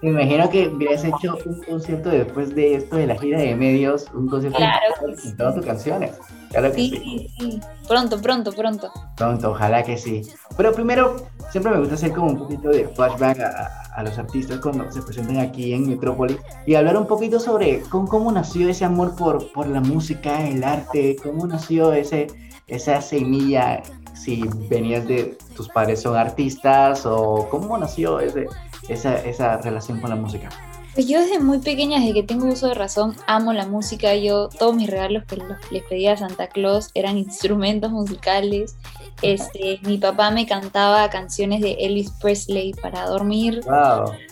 [0.00, 4.06] Me imagino que hubieras hecho un concierto después de esto de la gira de medios,
[4.14, 6.18] un concierto claro, con todas tus canciones.
[6.54, 7.60] Claro que sí, sí, sí.
[7.88, 8.92] Pronto, pronto, pronto.
[9.16, 10.22] Pronto, ojalá que sí.
[10.56, 11.16] Pero primero,
[11.50, 15.38] siempre me gusta hacer como un poquito de flashback a, los artistas cuando se presentan
[15.38, 16.36] aquí en Metrópoli
[16.66, 20.64] y hablar un poquito sobre cómo, cómo nació ese amor por, por la música, el
[20.64, 22.26] arte, cómo nació ese
[22.66, 23.82] esa semilla,
[24.14, 28.46] si venías de tus padres son artistas o cómo nació ese,
[28.88, 30.48] esa, esa relación con la música?
[30.94, 34.14] Pues yo desde muy pequeña, desde que tengo uso de razón, amo la música.
[34.14, 35.42] Yo todos mis regalos que
[35.72, 38.76] les pedía a Santa Claus eran instrumentos musicales.
[39.20, 43.62] Este, mi papá me cantaba canciones de Elvis Presley para dormir.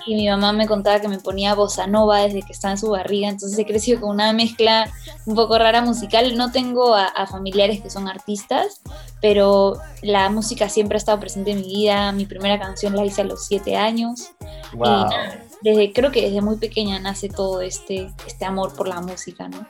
[0.06, 2.90] Y mi mamá me contaba que me ponía bossa nova desde que estaba en su
[2.90, 3.28] barriga.
[3.28, 4.88] Entonces he crecido con una mezcla
[5.26, 6.36] un poco rara musical.
[6.36, 8.82] No tengo a, familiares que son artistas,
[9.20, 12.12] pero la música siempre ha estado presente en mi vida.
[12.12, 14.30] Mi primera canción la hice a los siete años.
[14.74, 19.48] Y desde, creo que desde muy pequeña nace todo este, este amor por la música,
[19.48, 19.66] ¿no?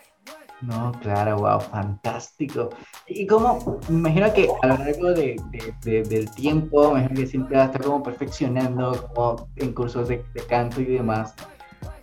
[0.63, 2.71] No, claro, wow, fantástico.
[3.09, 5.37] Y como, me imagino que a lo largo de,
[5.83, 10.25] del tiempo, me imagino que siempre va a estar como perfeccionando como en cursos de,
[10.49, 11.35] canto y demás.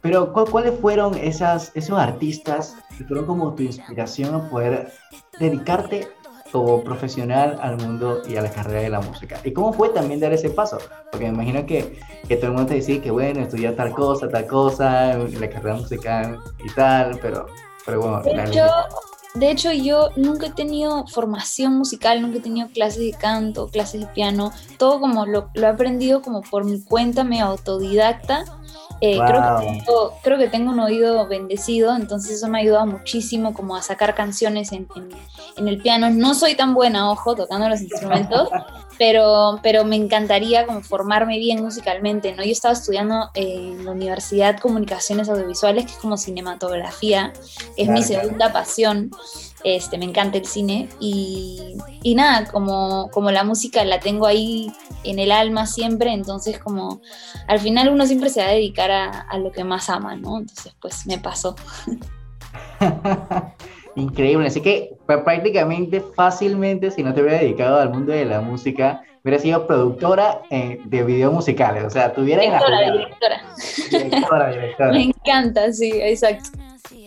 [0.02, 4.92] Pero, ¿cuáles fueron esas, esos artistas que fueron como tu inspiración a poder
[5.40, 6.10] dedicarte
[6.52, 9.40] como profesional al mundo y a la carrera de la música.
[9.44, 10.80] ¿Y cómo fue también dar ese paso?
[11.12, 14.30] Porque me imagino que, que todo el mundo te decía que bueno, estudiar tal cosa,
[14.30, 17.48] tal cosa, la carrera musical y tal, pero,
[17.86, 18.22] pero bueno.
[18.22, 18.66] De hecho,
[19.36, 24.02] de hecho, yo nunca he tenido formación musical, nunca he tenido clases de canto, clases
[24.02, 28.59] de piano, todo como lo, lo he aprendido como por mi cuenta, me autodidacta
[29.02, 32.86] eh, creo, que tengo, creo, que tengo, un oído bendecido, entonces eso me ha ayudado
[32.86, 34.88] muchísimo como a sacar canciones en,
[35.56, 36.10] en, el piano.
[36.10, 38.50] No soy tan buena, ojo, tocando los instrumentos,
[38.98, 42.44] pero, pero me encantaría como formarme bien musicalmente, ¿no?
[42.44, 47.32] Yo estaba estudiando en la Universidad Comunicaciones Audiovisuales, que es como cinematografía,
[47.78, 49.12] es mi segunda pasión.
[49.64, 54.72] Este, me encanta el cine y, y, nada, como, como la música la tengo ahí
[55.04, 57.02] en el alma siempre, entonces como
[57.48, 60.38] al final uno siempre se va a dedicar a, a lo que más ama, ¿no?
[60.38, 61.56] Entonces pues me pasó.
[63.96, 69.04] Increíble, así que prácticamente fácilmente si no te hubiera dedicado al mundo de la música,
[69.24, 73.42] hubiera sido productora eh, de videos musicales, o sea, tuviera directora, directora.
[73.92, 74.92] directora, directora.
[74.94, 76.50] Me encanta, sí, exacto.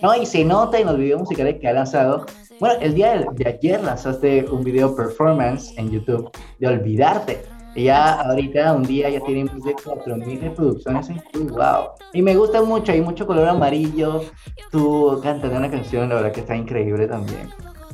[0.03, 2.27] No, y se nota en los videos musicales que ha lanzado
[2.63, 6.31] bueno, el día de ayer lanzaste un video performance en YouTube
[6.61, 7.43] de Olvidarte.
[7.75, 11.51] Y ya ahorita, un día, ya tiene más de 4.000 reproducciones en YouTube.
[11.51, 11.89] ¡Wow!
[12.13, 14.23] Y me gusta mucho, hay mucho color amarillo.
[14.71, 17.49] Tú cantando una canción, la verdad que está increíble también.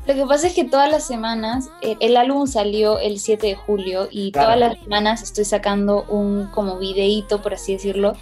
[0.08, 4.08] Lo que pasa es que todas las semanas, el, álbum salió el 7 de julio
[4.10, 8.14] y todas las semanas estoy sacando un como videíto, por así decirlo,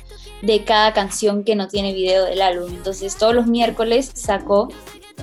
[0.42, 2.70] de cada canción que no tiene video del álbum.
[2.72, 4.68] Entonces todos los miércoles saco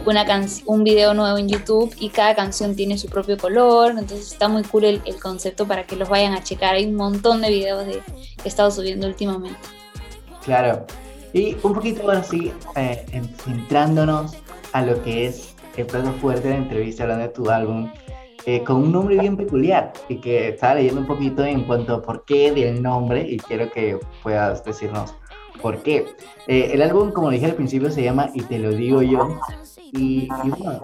[0.05, 0.25] una
[0.65, 4.63] un video nuevo en YouTube y cada canción tiene su propio color, entonces está muy
[4.63, 6.75] cool el, concepto para que los vayan a checar.
[6.75, 9.59] Hay un montón de videos de, que he estado subiendo últimamente.
[10.45, 10.85] Claro.
[11.33, 13.05] Y un poquito ahora sí, eh,
[13.43, 14.31] centrándonos
[14.71, 17.91] a lo que es el plato fuerte de entrevista, hablando de tu álbum,
[18.45, 22.01] eh, con un nombre bien peculiar y que estaba leyendo un poquito en cuanto a
[22.01, 25.15] por qué del nombre y quiero que puedas decirnos
[25.61, 26.05] por qué.
[26.47, 29.39] Eh, el álbum, como dije al principio, se llama Y te lo digo yo.
[29.93, 30.81] Y, bueno,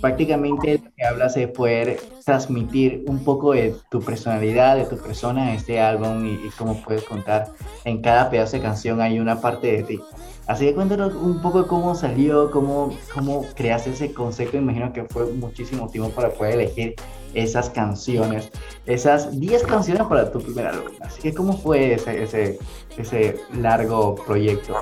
[0.00, 5.48] prácticamente lo que hablas de poder transmitir un poco de tu personalidad, de tu persona
[5.48, 7.48] en este álbum y, y cómo puedes contar
[7.84, 10.00] en cada pedazo de canción hay una parte de ti.
[10.46, 14.56] Así que cuéntanos un poco cómo salió, cómo, cómo creaste ese concepto.
[14.56, 16.96] Imagino que fue muchísimo tiempo para poder elegir
[17.34, 18.50] esas canciones,
[18.86, 20.90] esas 10 canciones para tu primer álbum.
[21.00, 22.58] Así que, ¿cómo fue ese, ese,
[22.96, 24.74] ese largo proyecto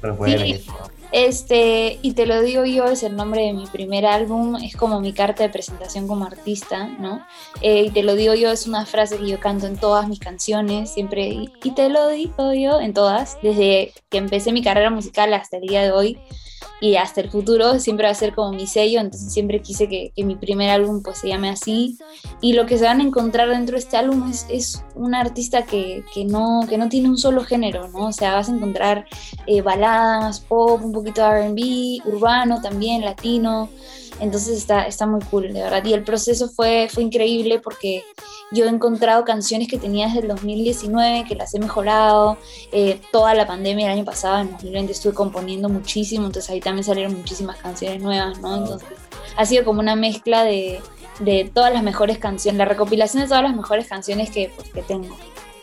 [0.00, 0.72] para poder elegir?
[1.12, 5.00] Este, y te lo digo yo, es el nombre de mi primer álbum, es como
[5.00, 7.24] mi carta de presentación como artista, ¿no?
[7.60, 10.18] Eh, y te lo digo yo, es una frase que yo canto en todas mis
[10.18, 14.90] canciones, siempre, y, y te lo digo yo en todas, desde que empecé mi carrera
[14.90, 16.18] musical hasta el día de hoy
[16.80, 20.12] y hasta el futuro siempre va a ser como mi sello, entonces siempre quise que,
[20.16, 21.98] mi primer álbum pues se llame así
[22.40, 25.64] y lo que se van a encontrar dentro de este álbum es, es una artista
[25.64, 28.06] que, que, no, que no tiene un solo género, ¿no?
[28.06, 29.06] O sea, vas a encontrar
[29.46, 33.68] eh, baladas, pop, un poquito de RB, urbano también, latino,
[34.20, 35.84] entonces está, está muy cool, de verdad.
[35.84, 38.04] Y el proceso fue, fue increíble porque
[38.52, 42.38] yo he encontrado canciones que tenía desde el 2019, que las he mejorado.
[42.72, 46.84] Eh, toda la pandemia el año pasado, en 2020, estuve componiendo muchísimo, entonces ahí también
[46.84, 48.56] salieron muchísimas canciones nuevas, ¿no?
[48.56, 48.88] Entonces
[49.36, 50.80] ha sido como una mezcla de,
[51.20, 54.82] de todas las mejores canciones, la recopilación de todas las mejores canciones que, pues, que
[54.82, 55.16] tengo.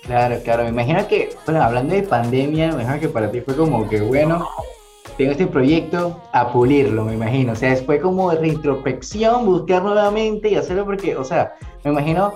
[0.04, 0.64] Claro, claro.
[0.64, 4.02] Me imagino que, bueno, hablando de pandemia, me imagino que para ti fue como que,
[4.02, 4.48] bueno,
[5.18, 7.54] tengo este proyecto a pulirlo, me imagino.
[7.54, 12.34] O sea, después como de reintrospección, buscar nuevamente y hacerlo porque, o sea, me imagino,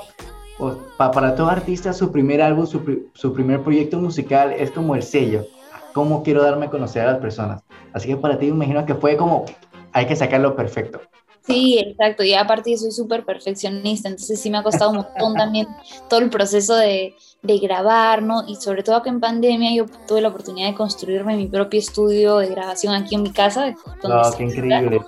[0.97, 5.45] para todo artista, su primer álbum, su, su, primer proyecto musical es como el sello.
[5.93, 7.63] ¿Cómo quiero darme a conocer a las personas?
[7.93, 9.45] Así que para ti me imagino que fue como,
[9.93, 11.01] hay que sacarlo perfecto.
[11.47, 12.23] Sí, exacto.
[12.23, 15.67] Y aparte yo soy súper perfeccionista, entonces sí me ha costado un montón también
[16.09, 18.43] todo el proceso de, de, grabar, ¿no?
[18.47, 22.38] Y sobre todo que en pandemia yo tuve la oportunidad de construirme mi propio estudio
[22.38, 23.75] de grabación aquí en mi casa.
[24.03, 25.01] Oh, qué increíble.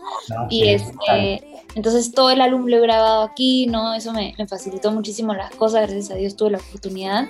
[0.49, 3.93] y este, entonces todo el álbum lo he grabado aquí, ¿no?
[3.93, 7.29] Eso me, me, facilitó muchísimo las cosas, gracias a Dios tuve la oportunidad.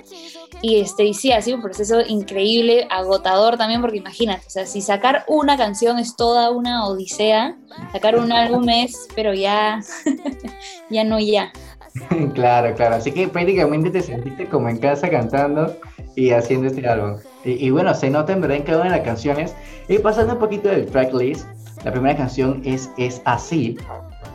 [0.62, 4.66] Y, este, y sí, ha sido un proceso increíble, agotador también, porque imagínate, o sea,
[4.66, 7.56] si sacar una canción es toda una odisea,
[7.92, 9.80] sacar un álbum es, pero ya,
[10.90, 11.52] ya no ya.
[12.34, 15.74] claro, claro, así que prácticamente te sentiste como en casa cantando
[16.16, 17.16] y haciendo este álbum.
[17.44, 19.54] Y, y bueno, se nota en verdad en cada una de las canciones.
[19.88, 21.46] Y pasando un poquito del tracklist,
[21.84, 23.76] la primera canción es Es Así,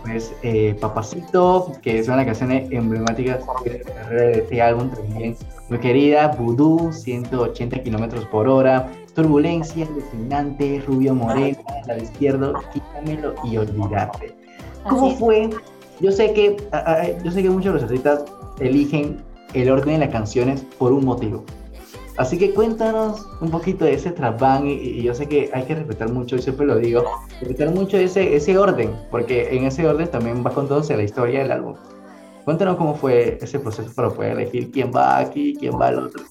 [0.04, 3.40] pues eh, Papacito, que es una canción emblemática
[4.10, 5.36] de este álbum también.
[5.70, 13.58] Muy querida, Voodoo, 180 kilómetros por hora, Turbulencia, Alucinante, Rubio Moreno, La izquierdo, Quítamelo y
[13.58, 14.36] Olvidarte.
[14.84, 15.50] ¿Cómo fue?
[16.02, 16.58] Yo sé que,
[17.24, 18.26] yo sé que muchos de los artistas
[18.60, 19.24] eligen
[19.54, 21.44] el orden de las canciones por un motivo.
[22.18, 26.12] Así que cuéntanos un poquito de ese trasván y, yo sé que hay que respetar
[26.12, 27.04] mucho, y siempre lo digo,
[27.42, 31.52] respetar mucho ese, ese orden, porque en ese orden también va contándose la historia del
[31.52, 31.76] álbum.
[32.46, 36.24] Cuéntanos cómo fue ese proceso para poder elegir quién va aquí, quién va al otro.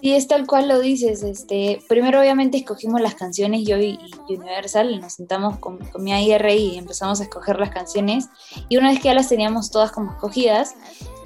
[0.00, 1.22] Sí, es tal cual lo dices.
[1.22, 3.98] Este, primero, obviamente, escogimos las canciones, yo y,
[4.28, 8.28] Universal, nos sentamos con, con, mi AIR y empezamos a escoger las canciones.
[8.68, 10.74] Y una vez que ya las teníamos todas como escogidas,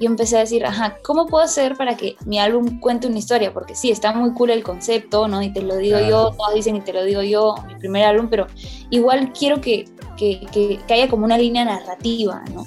[0.01, 3.53] yo empecé a decir, ajá, ¿cómo puedo hacer para que mi álbum cuente una historia?
[3.53, 5.41] Porque sí, está muy cool el concepto, ¿no?
[5.41, 8.27] Y te lo digo yo, todos dicen y te lo digo yo, mi primer álbum,
[8.29, 8.47] pero
[8.89, 9.85] igual quiero que,
[10.17, 12.65] que, que, que haya como una línea narrativa, ¿no?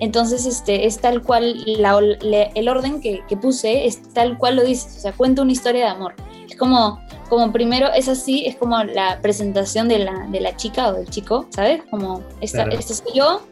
[0.00, 1.98] Entonces, este, es tal cual, la,
[2.54, 5.86] el orden que, que, puse es tal cual lo dices, o sea, cuenta una historia
[5.86, 6.14] de amor.
[6.48, 10.88] Es como, como primero, es así, es como la presentación de la, de la chica
[10.88, 11.82] o del chico, ¿sabes?
[11.90, 12.78] Como, esta, claro.
[12.78, 13.42] esto soy yo,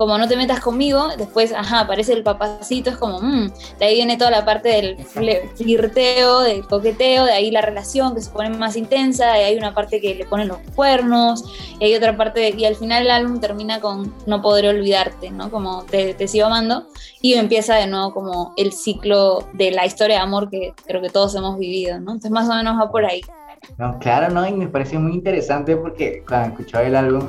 [0.00, 3.96] como no te metas conmigo, después, ajá, aparece el papacito, es como, mmm, de ahí
[3.96, 8.48] viene toda la parte del flirteo, del coqueteo, de ahí la relación que se pone
[8.48, 11.44] más intensa, de ahí una parte que le ponen los cuernos,
[11.78, 15.50] y hay otra parte, y al final el álbum termina con no podré olvidarte, ¿no?
[15.50, 16.86] Como te, te sigo amando,
[17.20, 21.10] y empieza de nuevo como el ciclo de la historia de amor que creo que
[21.10, 22.12] todos hemos vivido, ¿no?
[22.12, 23.20] Entonces más o menos va por ahí.
[23.76, 27.28] No, claro, no, y me pareció muy interesante porque cuando escuchaba el álbum,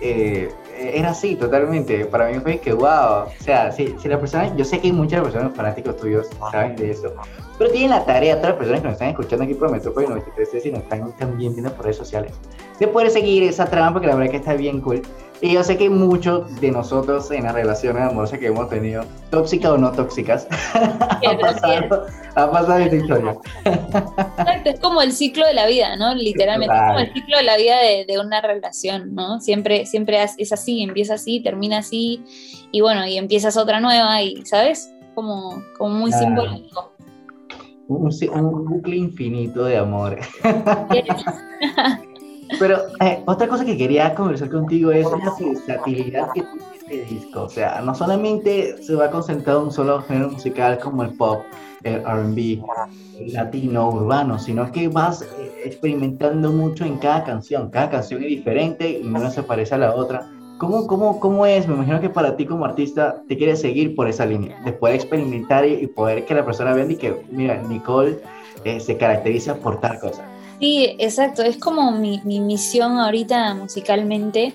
[0.00, 2.04] eh, era así, totalmente.
[2.06, 3.24] Para mí fue que, wow.
[3.26, 6.76] O sea, si, si la persona, yo sé que hay muchas personas fanáticos tuyos saben
[6.76, 7.12] de eso,
[7.58, 10.66] pero tienen la tarea, todas las personas que nos están escuchando aquí por Metrópoli 93
[10.66, 12.32] y nos están también viendo por redes sociales,
[12.78, 15.02] de poder seguir esa trama, porque la verdad que está bien cool.
[15.42, 19.72] Y yo sé que muchos de nosotros en las relaciones amorosas que hemos tenido, tóxicas
[19.72, 23.36] o no tóxicas, ha pasado, ha pasado esta historia.
[23.64, 26.14] Exacto, es como el ciclo de la vida, ¿no?
[26.14, 29.40] Literalmente, es como el ciclo de la vida de, de, una relación, ¿no?
[29.40, 32.22] Siempre, siempre es así, empieza así, termina así,
[32.70, 34.94] y bueno, y empiezas otra nueva, y, ¿sabes?
[35.16, 36.92] Como, como muy simbólico.
[37.88, 40.20] Un, un, bucle infinito de amor.
[42.58, 47.42] Pero eh, otra cosa que quería conversar contigo es la versatilidad que tiene este disco.
[47.42, 51.14] O sea, no solamente se va a concentrar en un solo género musical como el
[51.14, 51.42] pop,
[51.82, 52.62] el RB,
[53.18, 57.70] el latino, urbano, sino que vas eh, experimentando mucho en cada canción.
[57.70, 60.28] Cada canción es diferente y no se parece a la otra.
[60.58, 61.66] ¿Cómo, cómo, ¿Cómo es?
[61.66, 64.94] Me imagino que para ti como artista te quieres seguir por esa línea, de poder
[64.94, 68.20] experimentar y, poder que la persona vea y que, mira, Nicole
[68.64, 70.31] eh, se caracteriza por tal cosa.
[70.62, 71.42] Sí, exacto.
[71.42, 74.54] Es como mi, mi misión ahorita musicalmente.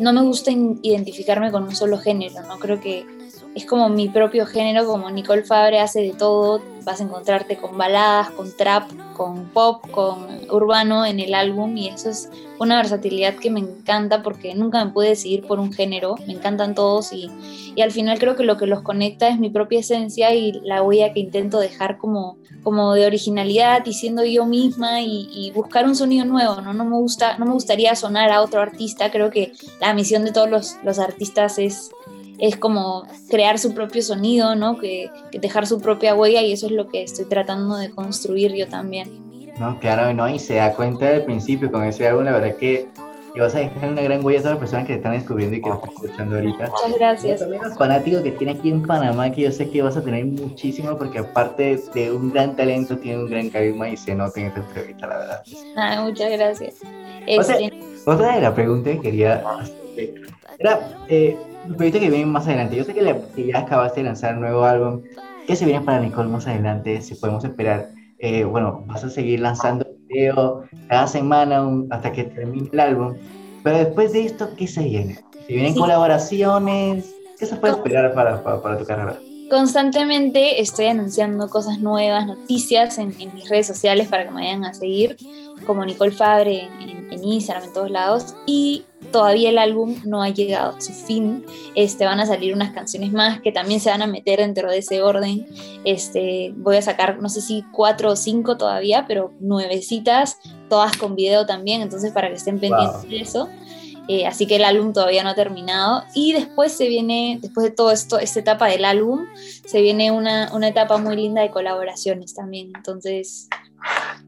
[0.00, 2.58] No me gusta identificarme con un solo género, ¿no?
[2.58, 3.06] Creo que
[3.54, 7.78] es como mi propio género, como Nicole Fabre hace de todo, vas a encontrarte con
[7.78, 12.28] baladas, con trap, con pop, con urbano en el álbum y eso es
[12.58, 16.74] una versatilidad que me encanta porque nunca me pude decidir por un género, me encantan
[16.74, 17.30] todos y,
[17.74, 20.82] y al final creo que lo que los conecta es mi propia esencia y la
[20.82, 25.86] huella que intento dejar como, como de originalidad y siendo yo misma y, y buscar
[25.86, 26.74] un sonido nuevo, ¿no?
[26.74, 30.32] No me, gusta, no me gustaría sonar a otro artista, creo que la misión de
[30.32, 31.90] todos los, los artistas es
[32.38, 34.78] es como crear su propio sonido, ¿no?
[34.78, 38.68] Que, dejar su propia huella y eso es lo que estoy tratando de construir yo
[38.68, 39.22] también.
[39.58, 42.88] No, claro, no, y se da cuenta del principio con ese álbum, la verdad que,
[43.32, 45.56] que vas a dejar una gran huella a todas las personas que te están descubriendo
[45.56, 46.70] y que lo están escuchando ahorita.
[46.70, 47.40] Muchas gracias.
[47.40, 50.24] también los fanáticos que tiene aquí en Panamá, que yo sé que vas a tener
[50.24, 54.46] muchísimo, porque aparte de un gran talento, tiene un gran carisma y se nota en
[54.46, 55.42] esta entrevista, la verdad.
[55.76, 56.74] Ah, muchas gracias.
[57.26, 57.72] Este,
[58.06, 60.14] otra de las preguntas que quería hacer
[60.58, 61.36] era, eh,
[61.66, 62.76] los proyectos que vienen más adelante.
[62.76, 65.02] Yo sé que, ya acabaste de lanzar un nuevo álbum.
[65.46, 67.00] ¿Qué se viene para Nicole más adelante?
[67.02, 67.90] Si podemos esperar.
[68.18, 73.14] Eh, bueno, vas a seguir lanzando video cada semana hasta que termine el álbum.
[73.62, 75.20] Pero después de esto, ¿qué se viene?
[75.46, 77.14] ¿Se vienen colaboraciones?
[77.38, 79.18] ¿Qué se puede esperar para, para, tu carrera?
[79.50, 84.64] Constantemente estoy anunciando cosas nuevas, noticias en, en, mis redes sociales para que me vayan
[84.64, 85.16] a seguir,
[85.66, 88.34] como Nicole Fabre en, en Instagram, en todos lados.
[88.46, 88.84] Y
[89.14, 91.46] todavía el álbum no ha llegado a su fin.
[91.76, 94.78] Este, van a salir unas canciones más que también se van a meter dentro de
[94.78, 95.46] ese orden.
[95.84, 100.38] Este, voy a sacar, no sé si cuatro o cinco todavía, pero nuevecitas,
[100.68, 103.48] todas con video también, entonces para que estén pendientes de eso.
[104.08, 106.02] Eh, así que el álbum todavía no ha terminado.
[106.12, 109.26] Y después se viene, después de todo esto, esta etapa del álbum,
[109.64, 112.72] se viene una, una etapa muy linda de colaboraciones también.
[112.74, 113.48] Entonces,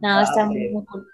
[0.00, 1.08] nada, está muy, muy cool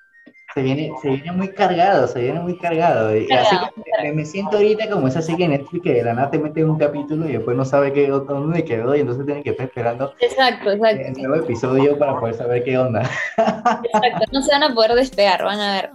[0.55, 3.17] se viene, se viene muy cargado, se viene muy cargado.
[3.17, 3.57] Y así
[4.03, 6.79] que me, siento ahorita como esa serie Netflix que de la nada te mete un
[6.79, 10.73] capítulo y después no sabe qué dónde quedó y entonces tiene que estar esperando exacto,
[10.73, 11.03] exacto.
[11.07, 13.03] el nuevo episodio para poder saber qué onda.
[13.37, 15.91] Exacto, no se van a poder despegar, van a ver.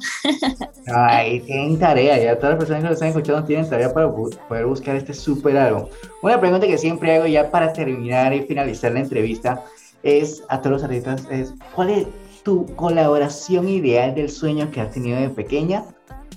[0.88, 4.66] Ay, tienen tarea, ya todas las personas que lo están escuchando tienen tarea para poder
[4.66, 5.86] buscar este super álbum.
[6.22, 9.64] Una pregunta que siempre hago ya para terminar y finalizar la entrevista
[10.04, 12.08] es a todos los artistas es ¿cuál es
[12.48, 15.84] tu colaboración ideal del sueño que has tenido de pequeña?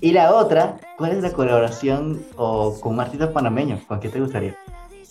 [0.01, 3.79] Y la otra, ¿cuál es la colaboración o con un artista panameño?
[3.87, 4.53] ¿Con qué te gustaría?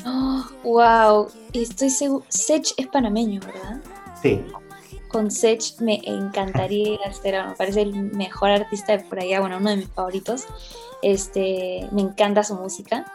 [0.05, 2.23] Oh, wow, estoy seguro.
[2.29, 3.81] Sech es panameño, ¿verdad?
[4.21, 4.45] Sí.
[5.09, 9.71] Con Sech me encantaría hacer, me parece el mejor artista de por allá, bueno, uno
[9.71, 10.45] de mis favoritos.
[11.01, 13.11] Este, me encanta su música.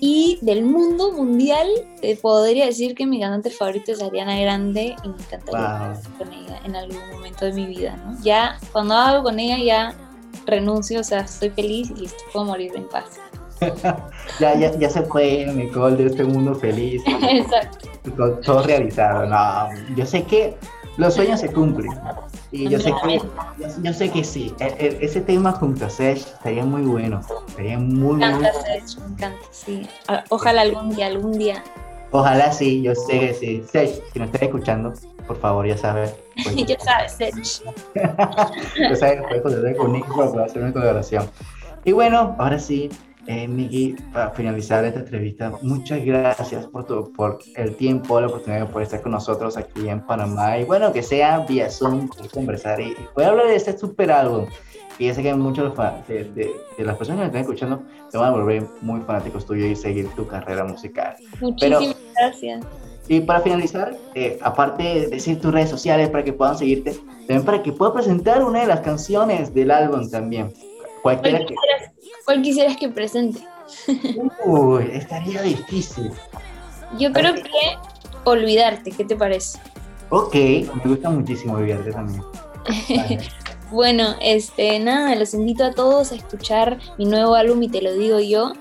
[0.00, 1.68] Y del mundo mundial,
[2.00, 6.60] te podría decir que mi cantante favorito es Ariana Grande y me encantaría con ella
[6.64, 8.16] en algún momento de mi vida, ¿no?
[8.22, 9.94] Ya, cuando hago con ella, ya
[10.46, 13.18] renuncio, o sea, estoy feliz y listo, puedo morir en paz.
[14.40, 17.02] ya, ya, ya se fue Nicole de este mundo feliz.
[17.30, 17.88] Exacto.
[18.44, 19.26] Todo realizado.
[19.26, 20.56] No, yo sé que
[20.96, 21.92] los sueños se cumplen.
[22.52, 23.20] Y yo sé que,
[23.82, 24.54] yo, sé que sí.
[24.60, 27.20] E, e, ese tema junto a Sech estaría muy bueno.
[27.48, 29.88] Estaría muy Me encanta Sech, me encanta, sí.
[30.28, 31.64] Ojalá algún día, algún día.
[32.10, 33.64] Ojalá sí, yo sé que sí.
[33.70, 34.92] Sech, si nos estás escuchando,
[35.26, 36.14] por favor, ya sabes.
[36.44, 37.34] Pues, ya sabes, Sech.
[37.94, 41.28] ya sabes, puedes contactar con Nico para hacer una colaboración.
[41.84, 42.90] Y bueno, ahora sí,
[43.26, 48.82] Miki, para finalizar esta entrevista, muchas gracias por, tu, por el tiempo, la oportunidad por
[48.82, 50.58] estar con nosotros aquí en Panamá.
[50.58, 52.80] Y bueno, que sea vía Zoom, conversar.
[52.80, 54.46] Y voy a hablar de este super álbum.
[54.98, 55.74] Y ya sé que muchos
[56.06, 59.44] de, de, de, las personas que me están escuchando te van a volver muy fanáticos
[59.44, 61.16] tuyos y seguir tu carrera musical.
[61.40, 62.64] Muchísimas gracias.
[63.08, 66.92] Y para finalizar, eh, aparte de decir tus redes sociales para que puedan seguirte,
[67.26, 70.52] también para que puedas presentar una de las canciones del álbum también.
[71.02, 71.54] Cualquiera que
[72.24, 73.40] ¿Cuál quisieras que presente?
[74.44, 76.10] Uy, estaría difícil.
[76.98, 77.50] Yo creo que
[78.24, 79.58] olvidarte, ¿qué te parece?
[80.10, 82.22] Ok, me gusta muchísimo Olvidarte también.
[83.70, 87.92] bueno, este, nada, los invito a todos a escuchar mi nuevo álbum y te lo
[87.94, 88.52] digo yo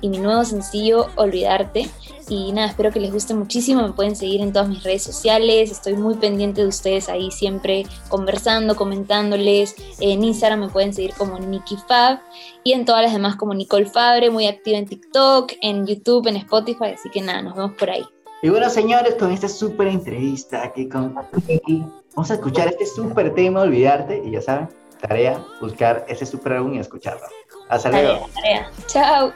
[0.00, 1.88] y mi nuevo sencillo Olvidarte.
[2.28, 3.82] Y nada, espero que les guste muchísimo.
[3.82, 5.70] Me pueden seguir en todas mis redes sociales.
[5.70, 9.74] Estoy muy pendiente de ustedes ahí siempre conversando, comentándoles.
[10.00, 12.20] En Instagram me pueden seguir como Nikki Fab
[12.64, 16.36] y en todas las demás como Nicole Fabre, muy activa en TikTok, en YouTube, en
[16.36, 16.92] Spotify.
[16.94, 18.04] Así que nada, nos vemos por ahí.
[18.42, 21.14] Y bueno, señores, con esta súper entrevista aquí con
[21.48, 24.22] Nikki, vamos a escuchar este súper tema, Olvidarte.
[24.24, 24.68] Y ya saben,
[25.00, 27.26] tarea, buscar ese súper álbum y escucharlo.
[27.68, 28.28] Hasta luego.
[28.34, 28.70] Tarea, tarea.
[28.86, 29.32] Chao.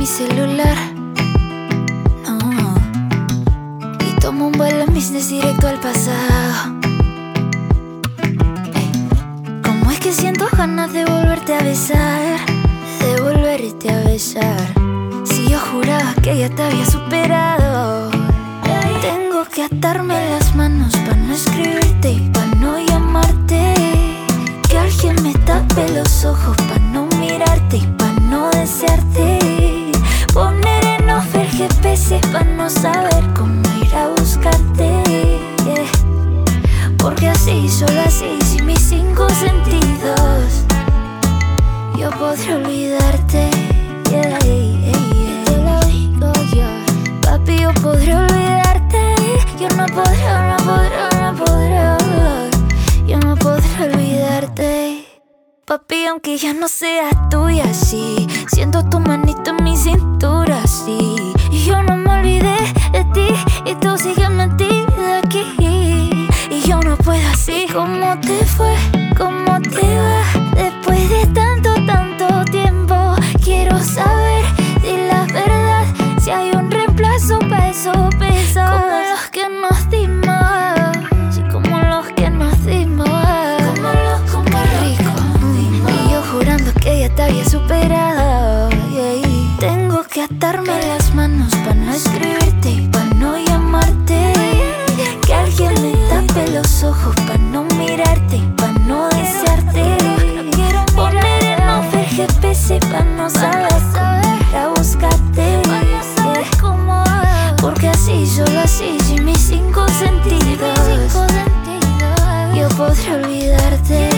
[0.00, 0.78] Mi celular.
[2.24, 2.74] No.
[4.08, 6.74] Y tomo un vuelo business directo al pasado.
[9.62, 12.38] ¿Cómo es que siento ganas de volverte a besar?
[13.00, 14.72] De volverte a besar.
[15.24, 18.10] Si yo juraba que ya te había superado.
[19.02, 23.74] Tengo que atarme las manos para no escribirte y para no llamarte.
[24.66, 29.39] Que alguien me tape los ojos para no mirarte y para no desearte.
[31.60, 35.38] GPS para no saber cómo ir a buscarte.
[36.96, 40.64] Porque así, solo así, sin mis cinco sentidos,
[41.98, 43.50] yo podré olvidarte.
[44.10, 46.66] Yeah, Te lo digo yo,
[47.20, 49.14] papi, yo podré olvidarte.
[49.60, 50.16] Yo no podré,
[50.48, 55.04] no podré, no podré, yo no podré olvidarte.
[55.66, 58.26] Papi, aunque ya no sea tuya, sí.
[58.48, 61.29] Siento tu manito en mi cintura, sí.
[62.20, 62.58] Olvidé
[62.92, 63.28] de ti
[63.64, 65.42] y tú sigues metida aquí.
[66.50, 67.66] Y yo no puedo así.
[67.72, 68.74] ¿Cómo te fue?
[69.16, 70.22] ¿Cómo te va?
[70.54, 74.44] Después de tanto, tanto tiempo, quiero saber
[74.82, 75.86] si la verdad,
[76.20, 78.68] si hay un reemplazo para eso pesos.
[78.68, 81.34] Como los que nos dimos.
[81.34, 83.08] Sí, como los que nos dimos.
[83.08, 85.12] Como los, como rico.
[85.88, 88.68] Y yo jurando que ya te había superado.
[88.90, 89.56] yeah.
[89.58, 91.59] Tengo que atarme las manos
[92.04, 94.32] escribirte y para no llamarte.
[95.26, 99.96] Que alguien me tape los ojos para no mirarte y para no desearte.
[100.94, 103.72] Poner en off el GPS para no saber
[104.54, 105.62] a buscarte.
[107.60, 111.12] Porque así, solo así, sin mis cinco sentidos,
[112.54, 114.09] yo podré olvidarte.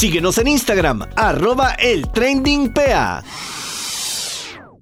[0.00, 3.22] Síguenos en Instagram, arroba el trending PA.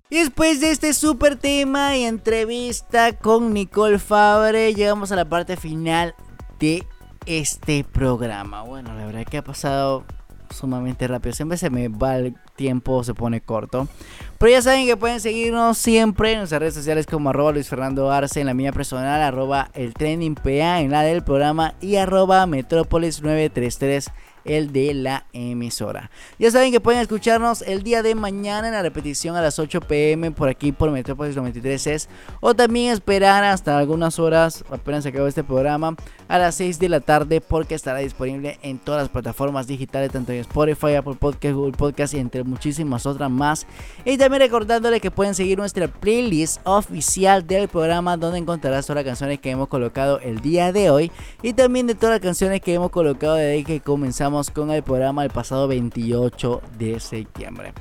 [0.09, 5.57] Y después de este super tema y entrevista con Nicole Fabre, llegamos a la parte
[5.57, 6.15] final
[6.61, 6.87] de
[7.27, 8.63] este programa.
[8.63, 10.05] Bueno, la verdad que ha pasado
[10.51, 11.35] sumamente rápido.
[11.35, 13.89] Siempre se me va el tiempo, se pone corto.
[14.37, 18.11] Pero ya saben que pueden seguirnos siempre en nuestras redes sociales como arroba Luis Fernando
[18.11, 22.45] Arce, en la mía personal, arroba el trending PA, en la del programa y arroba
[22.47, 24.11] Metrópolis 933
[24.49, 26.11] el de la emisora.
[26.39, 29.83] Ya saben que pueden escucharnos el día de mañana en la repetición a las 8
[29.83, 32.09] pm por aquí por Metrópolis 93 es
[32.41, 35.97] o también esperar hasta algunas horas, apenas se acabó este programa,
[36.29, 40.33] a las 6 de la tarde porque estará disponible en todas las plataformas digitales, tanto
[40.33, 43.67] en Spotify, Apple Podcast, Google Podcast y entre muchísimas otras más.
[44.05, 49.11] Y también recordándole que pueden seguir nuestra playlist oficial del programa donde encontrarás todas las
[49.11, 51.13] canciones que hemos colocado el día de hoy
[51.43, 55.25] y también de todas las canciones que hemos colocado desde que comenzamos con el programa
[55.25, 57.73] el pasado 28 de septiembre.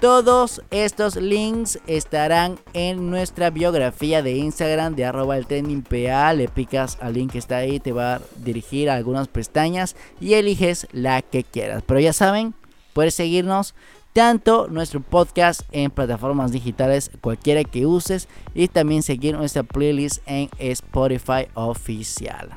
[0.00, 6.32] Todos estos links estarán en nuestra biografía de Instagram de arroba el trending PA.
[6.32, 10.34] Le picas al link que está ahí, te va a dirigir a algunas pestañas y
[10.34, 11.82] eliges la que quieras.
[11.86, 12.54] Pero ya saben,
[12.94, 13.74] puedes seguirnos
[14.12, 20.48] tanto nuestro podcast en plataformas digitales, cualquiera que uses, y también seguir nuestra playlist en
[20.58, 22.50] Spotify oficial.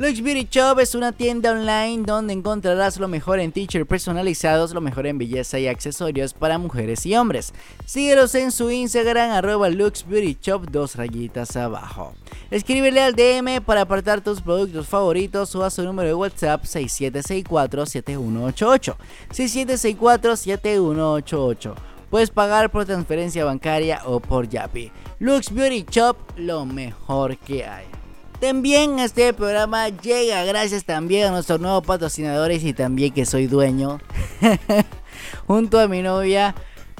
[0.00, 4.80] Lux Beauty Shop es una tienda online donde encontrarás lo mejor en t-shirts personalizados, lo
[4.80, 7.52] mejor en belleza y accesorios para mujeres y hombres.
[7.84, 12.14] Síguelos en su Instagram, arroba Lux Beauty Shop, dos rayitas abajo.
[12.50, 18.96] Escríbele al DM para apartar tus productos favoritos o a su número de WhatsApp 6764-7188.
[19.34, 21.74] 6764-7188.
[22.08, 24.90] Puedes pagar por transferencia bancaria o por Yapi.
[25.18, 27.99] Lux Beauty Shop, lo mejor que hay.
[28.40, 34.00] También este programa llega gracias también a nuestros nuevos patrocinadores y también que soy dueño
[35.46, 36.54] junto a mi novia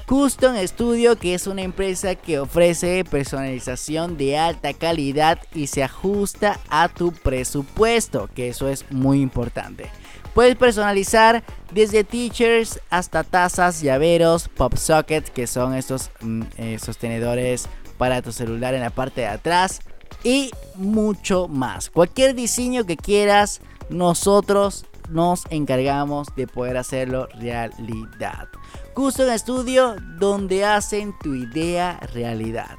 [0.05, 6.61] Custom Studio, que es una empresa que ofrece personalización de alta calidad y se ajusta
[6.69, 9.87] a tu presupuesto, que eso es muy importante.
[10.35, 11.43] Puedes personalizar
[11.73, 18.31] desde teachers hasta tazas, llaveros, pop sockets, que son estos mm, eh, sostenedores para tu
[18.31, 19.81] celular en la parte de atrás
[20.25, 21.91] y mucho más.
[21.91, 28.49] Cualquier diseño que quieras, nosotros nos encargamos de poder hacerlo realidad.
[28.95, 32.77] Custom Studio, donde hacen tu idea realidad.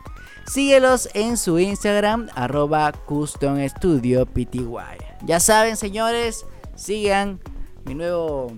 [0.47, 4.67] Síguelos en su Instagram, arroba Custom Studio PTY.
[5.25, 6.45] Ya saben, señores,
[6.75, 7.39] sigan
[7.85, 8.51] mi nuevo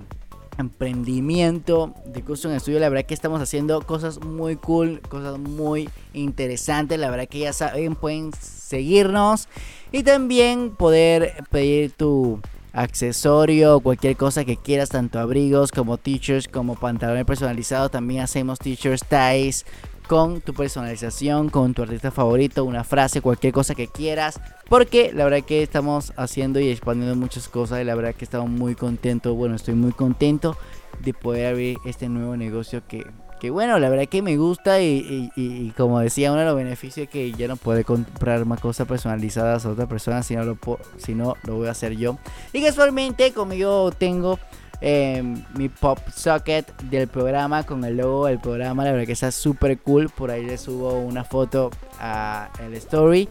[0.57, 2.79] emprendimiento de Custom Studio.
[2.79, 6.99] La verdad que estamos haciendo cosas muy cool, cosas muy interesantes.
[6.99, 9.47] La verdad que ya saben, pueden seguirnos
[9.91, 12.39] y también poder pedir tu
[12.73, 17.91] accesorio cualquier cosa que quieras, tanto abrigos como t-shirts, como pantalones personalizados.
[17.91, 19.65] También hacemos t-shirts, ties
[20.13, 24.39] con tu personalización, con tu artista favorito, una frase, cualquier cosa que quieras.
[24.69, 28.47] Porque la verdad que estamos haciendo y expandiendo muchas cosas y la verdad que estamos
[28.47, 29.35] muy contentos.
[29.35, 30.55] Bueno, estoy muy contento
[30.99, 33.07] de poder abrir este nuevo negocio que,
[33.39, 37.09] que bueno, la verdad que me gusta y, como decía, uno de los beneficios es
[37.09, 40.59] que ya no puede comprar más cosas personalizadas a otra persona si no lo,
[40.97, 42.19] si no, lo voy a hacer yo.
[42.53, 44.37] Y casualmente como yo tengo
[44.85, 48.83] Em, mi pop socket del programa con el logo del programa.
[48.83, 50.09] La verdad que está súper cool.
[50.09, 53.29] Por ahí le subo una foto a el story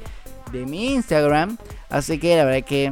[0.50, 1.58] de mi Instagram.
[1.90, 2.90] Así que la verdad que,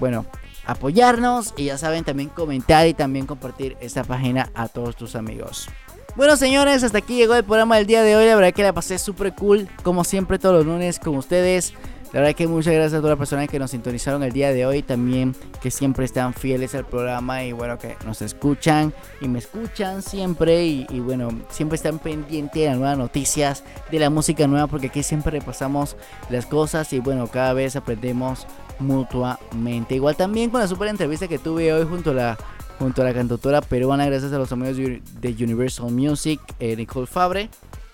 [0.00, 0.26] bueno,
[0.66, 5.68] apoyarnos y ya saben también comentar y también compartir esta página a todos tus amigos.
[6.16, 8.26] Bueno señores, hasta aquí llegó el programa del día de hoy.
[8.26, 9.68] La verdad que la pasé súper cool.
[9.84, 11.74] Como siempre todos los lunes con ustedes.
[12.12, 14.66] La verdad que muchas gracias a todas las personas que nos sintonizaron el día de
[14.66, 19.38] hoy, también que siempre están fieles al programa y bueno, que nos escuchan y me
[19.38, 23.62] escuchan siempre y, bueno, siempre están pendientes de las nuevas noticias,
[23.92, 25.96] de la música nueva, porque aquí siempre repasamos
[26.30, 28.44] las cosas y bueno, cada vez aprendemos
[28.80, 29.94] mutuamente.
[29.94, 32.38] Igual también con la super entrevista que tuve hoy junto a la
[32.80, 37.50] junto a la cantautora peruana, gracias a los amigos de Universal Music, eh, Nicole Fabre.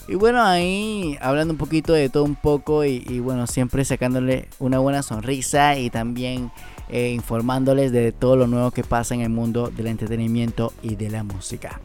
[0.09, 4.79] Y bueno, ahí hablando un poquito de todo un poco y, bueno, siempre sacándole una
[4.79, 6.53] buena sonrisa y también
[6.89, 11.11] eh, informándoles de todo lo nuevo que pasa en el mundo del entretenimiento y de
[11.11, 11.81] la música.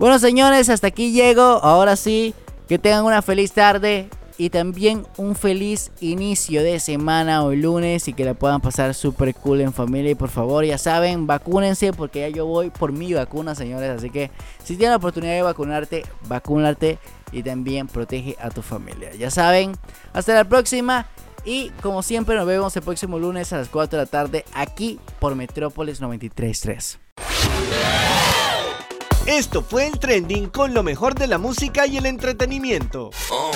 [0.00, 1.42] Bueno señores, hasta aquí llego.
[1.42, 2.34] Ahora sí,
[2.68, 8.12] que tengan una feliz tarde y también un feliz inicio de semana hoy lunes y
[8.12, 10.10] que la puedan pasar súper cool en familia.
[10.10, 13.90] Y por favor, ya saben, vacúnense porque ya yo voy por mi vacuna, señores.
[13.90, 14.32] Así que
[14.64, 16.98] si tienen la oportunidad de vacunarte, vacúnate
[17.34, 19.12] y también protege a tu familia.
[19.14, 19.72] Ya saben,
[20.12, 21.06] hasta la próxima.
[21.44, 24.98] Y como siempre nos vemos el próximo lunes a las 4 de la tarde aquí
[25.18, 26.98] por Metrópolis 93.3.
[29.26, 33.10] Esto fue el trending con lo mejor de la música y el entretenimiento.
[33.30, 33.52] Oh.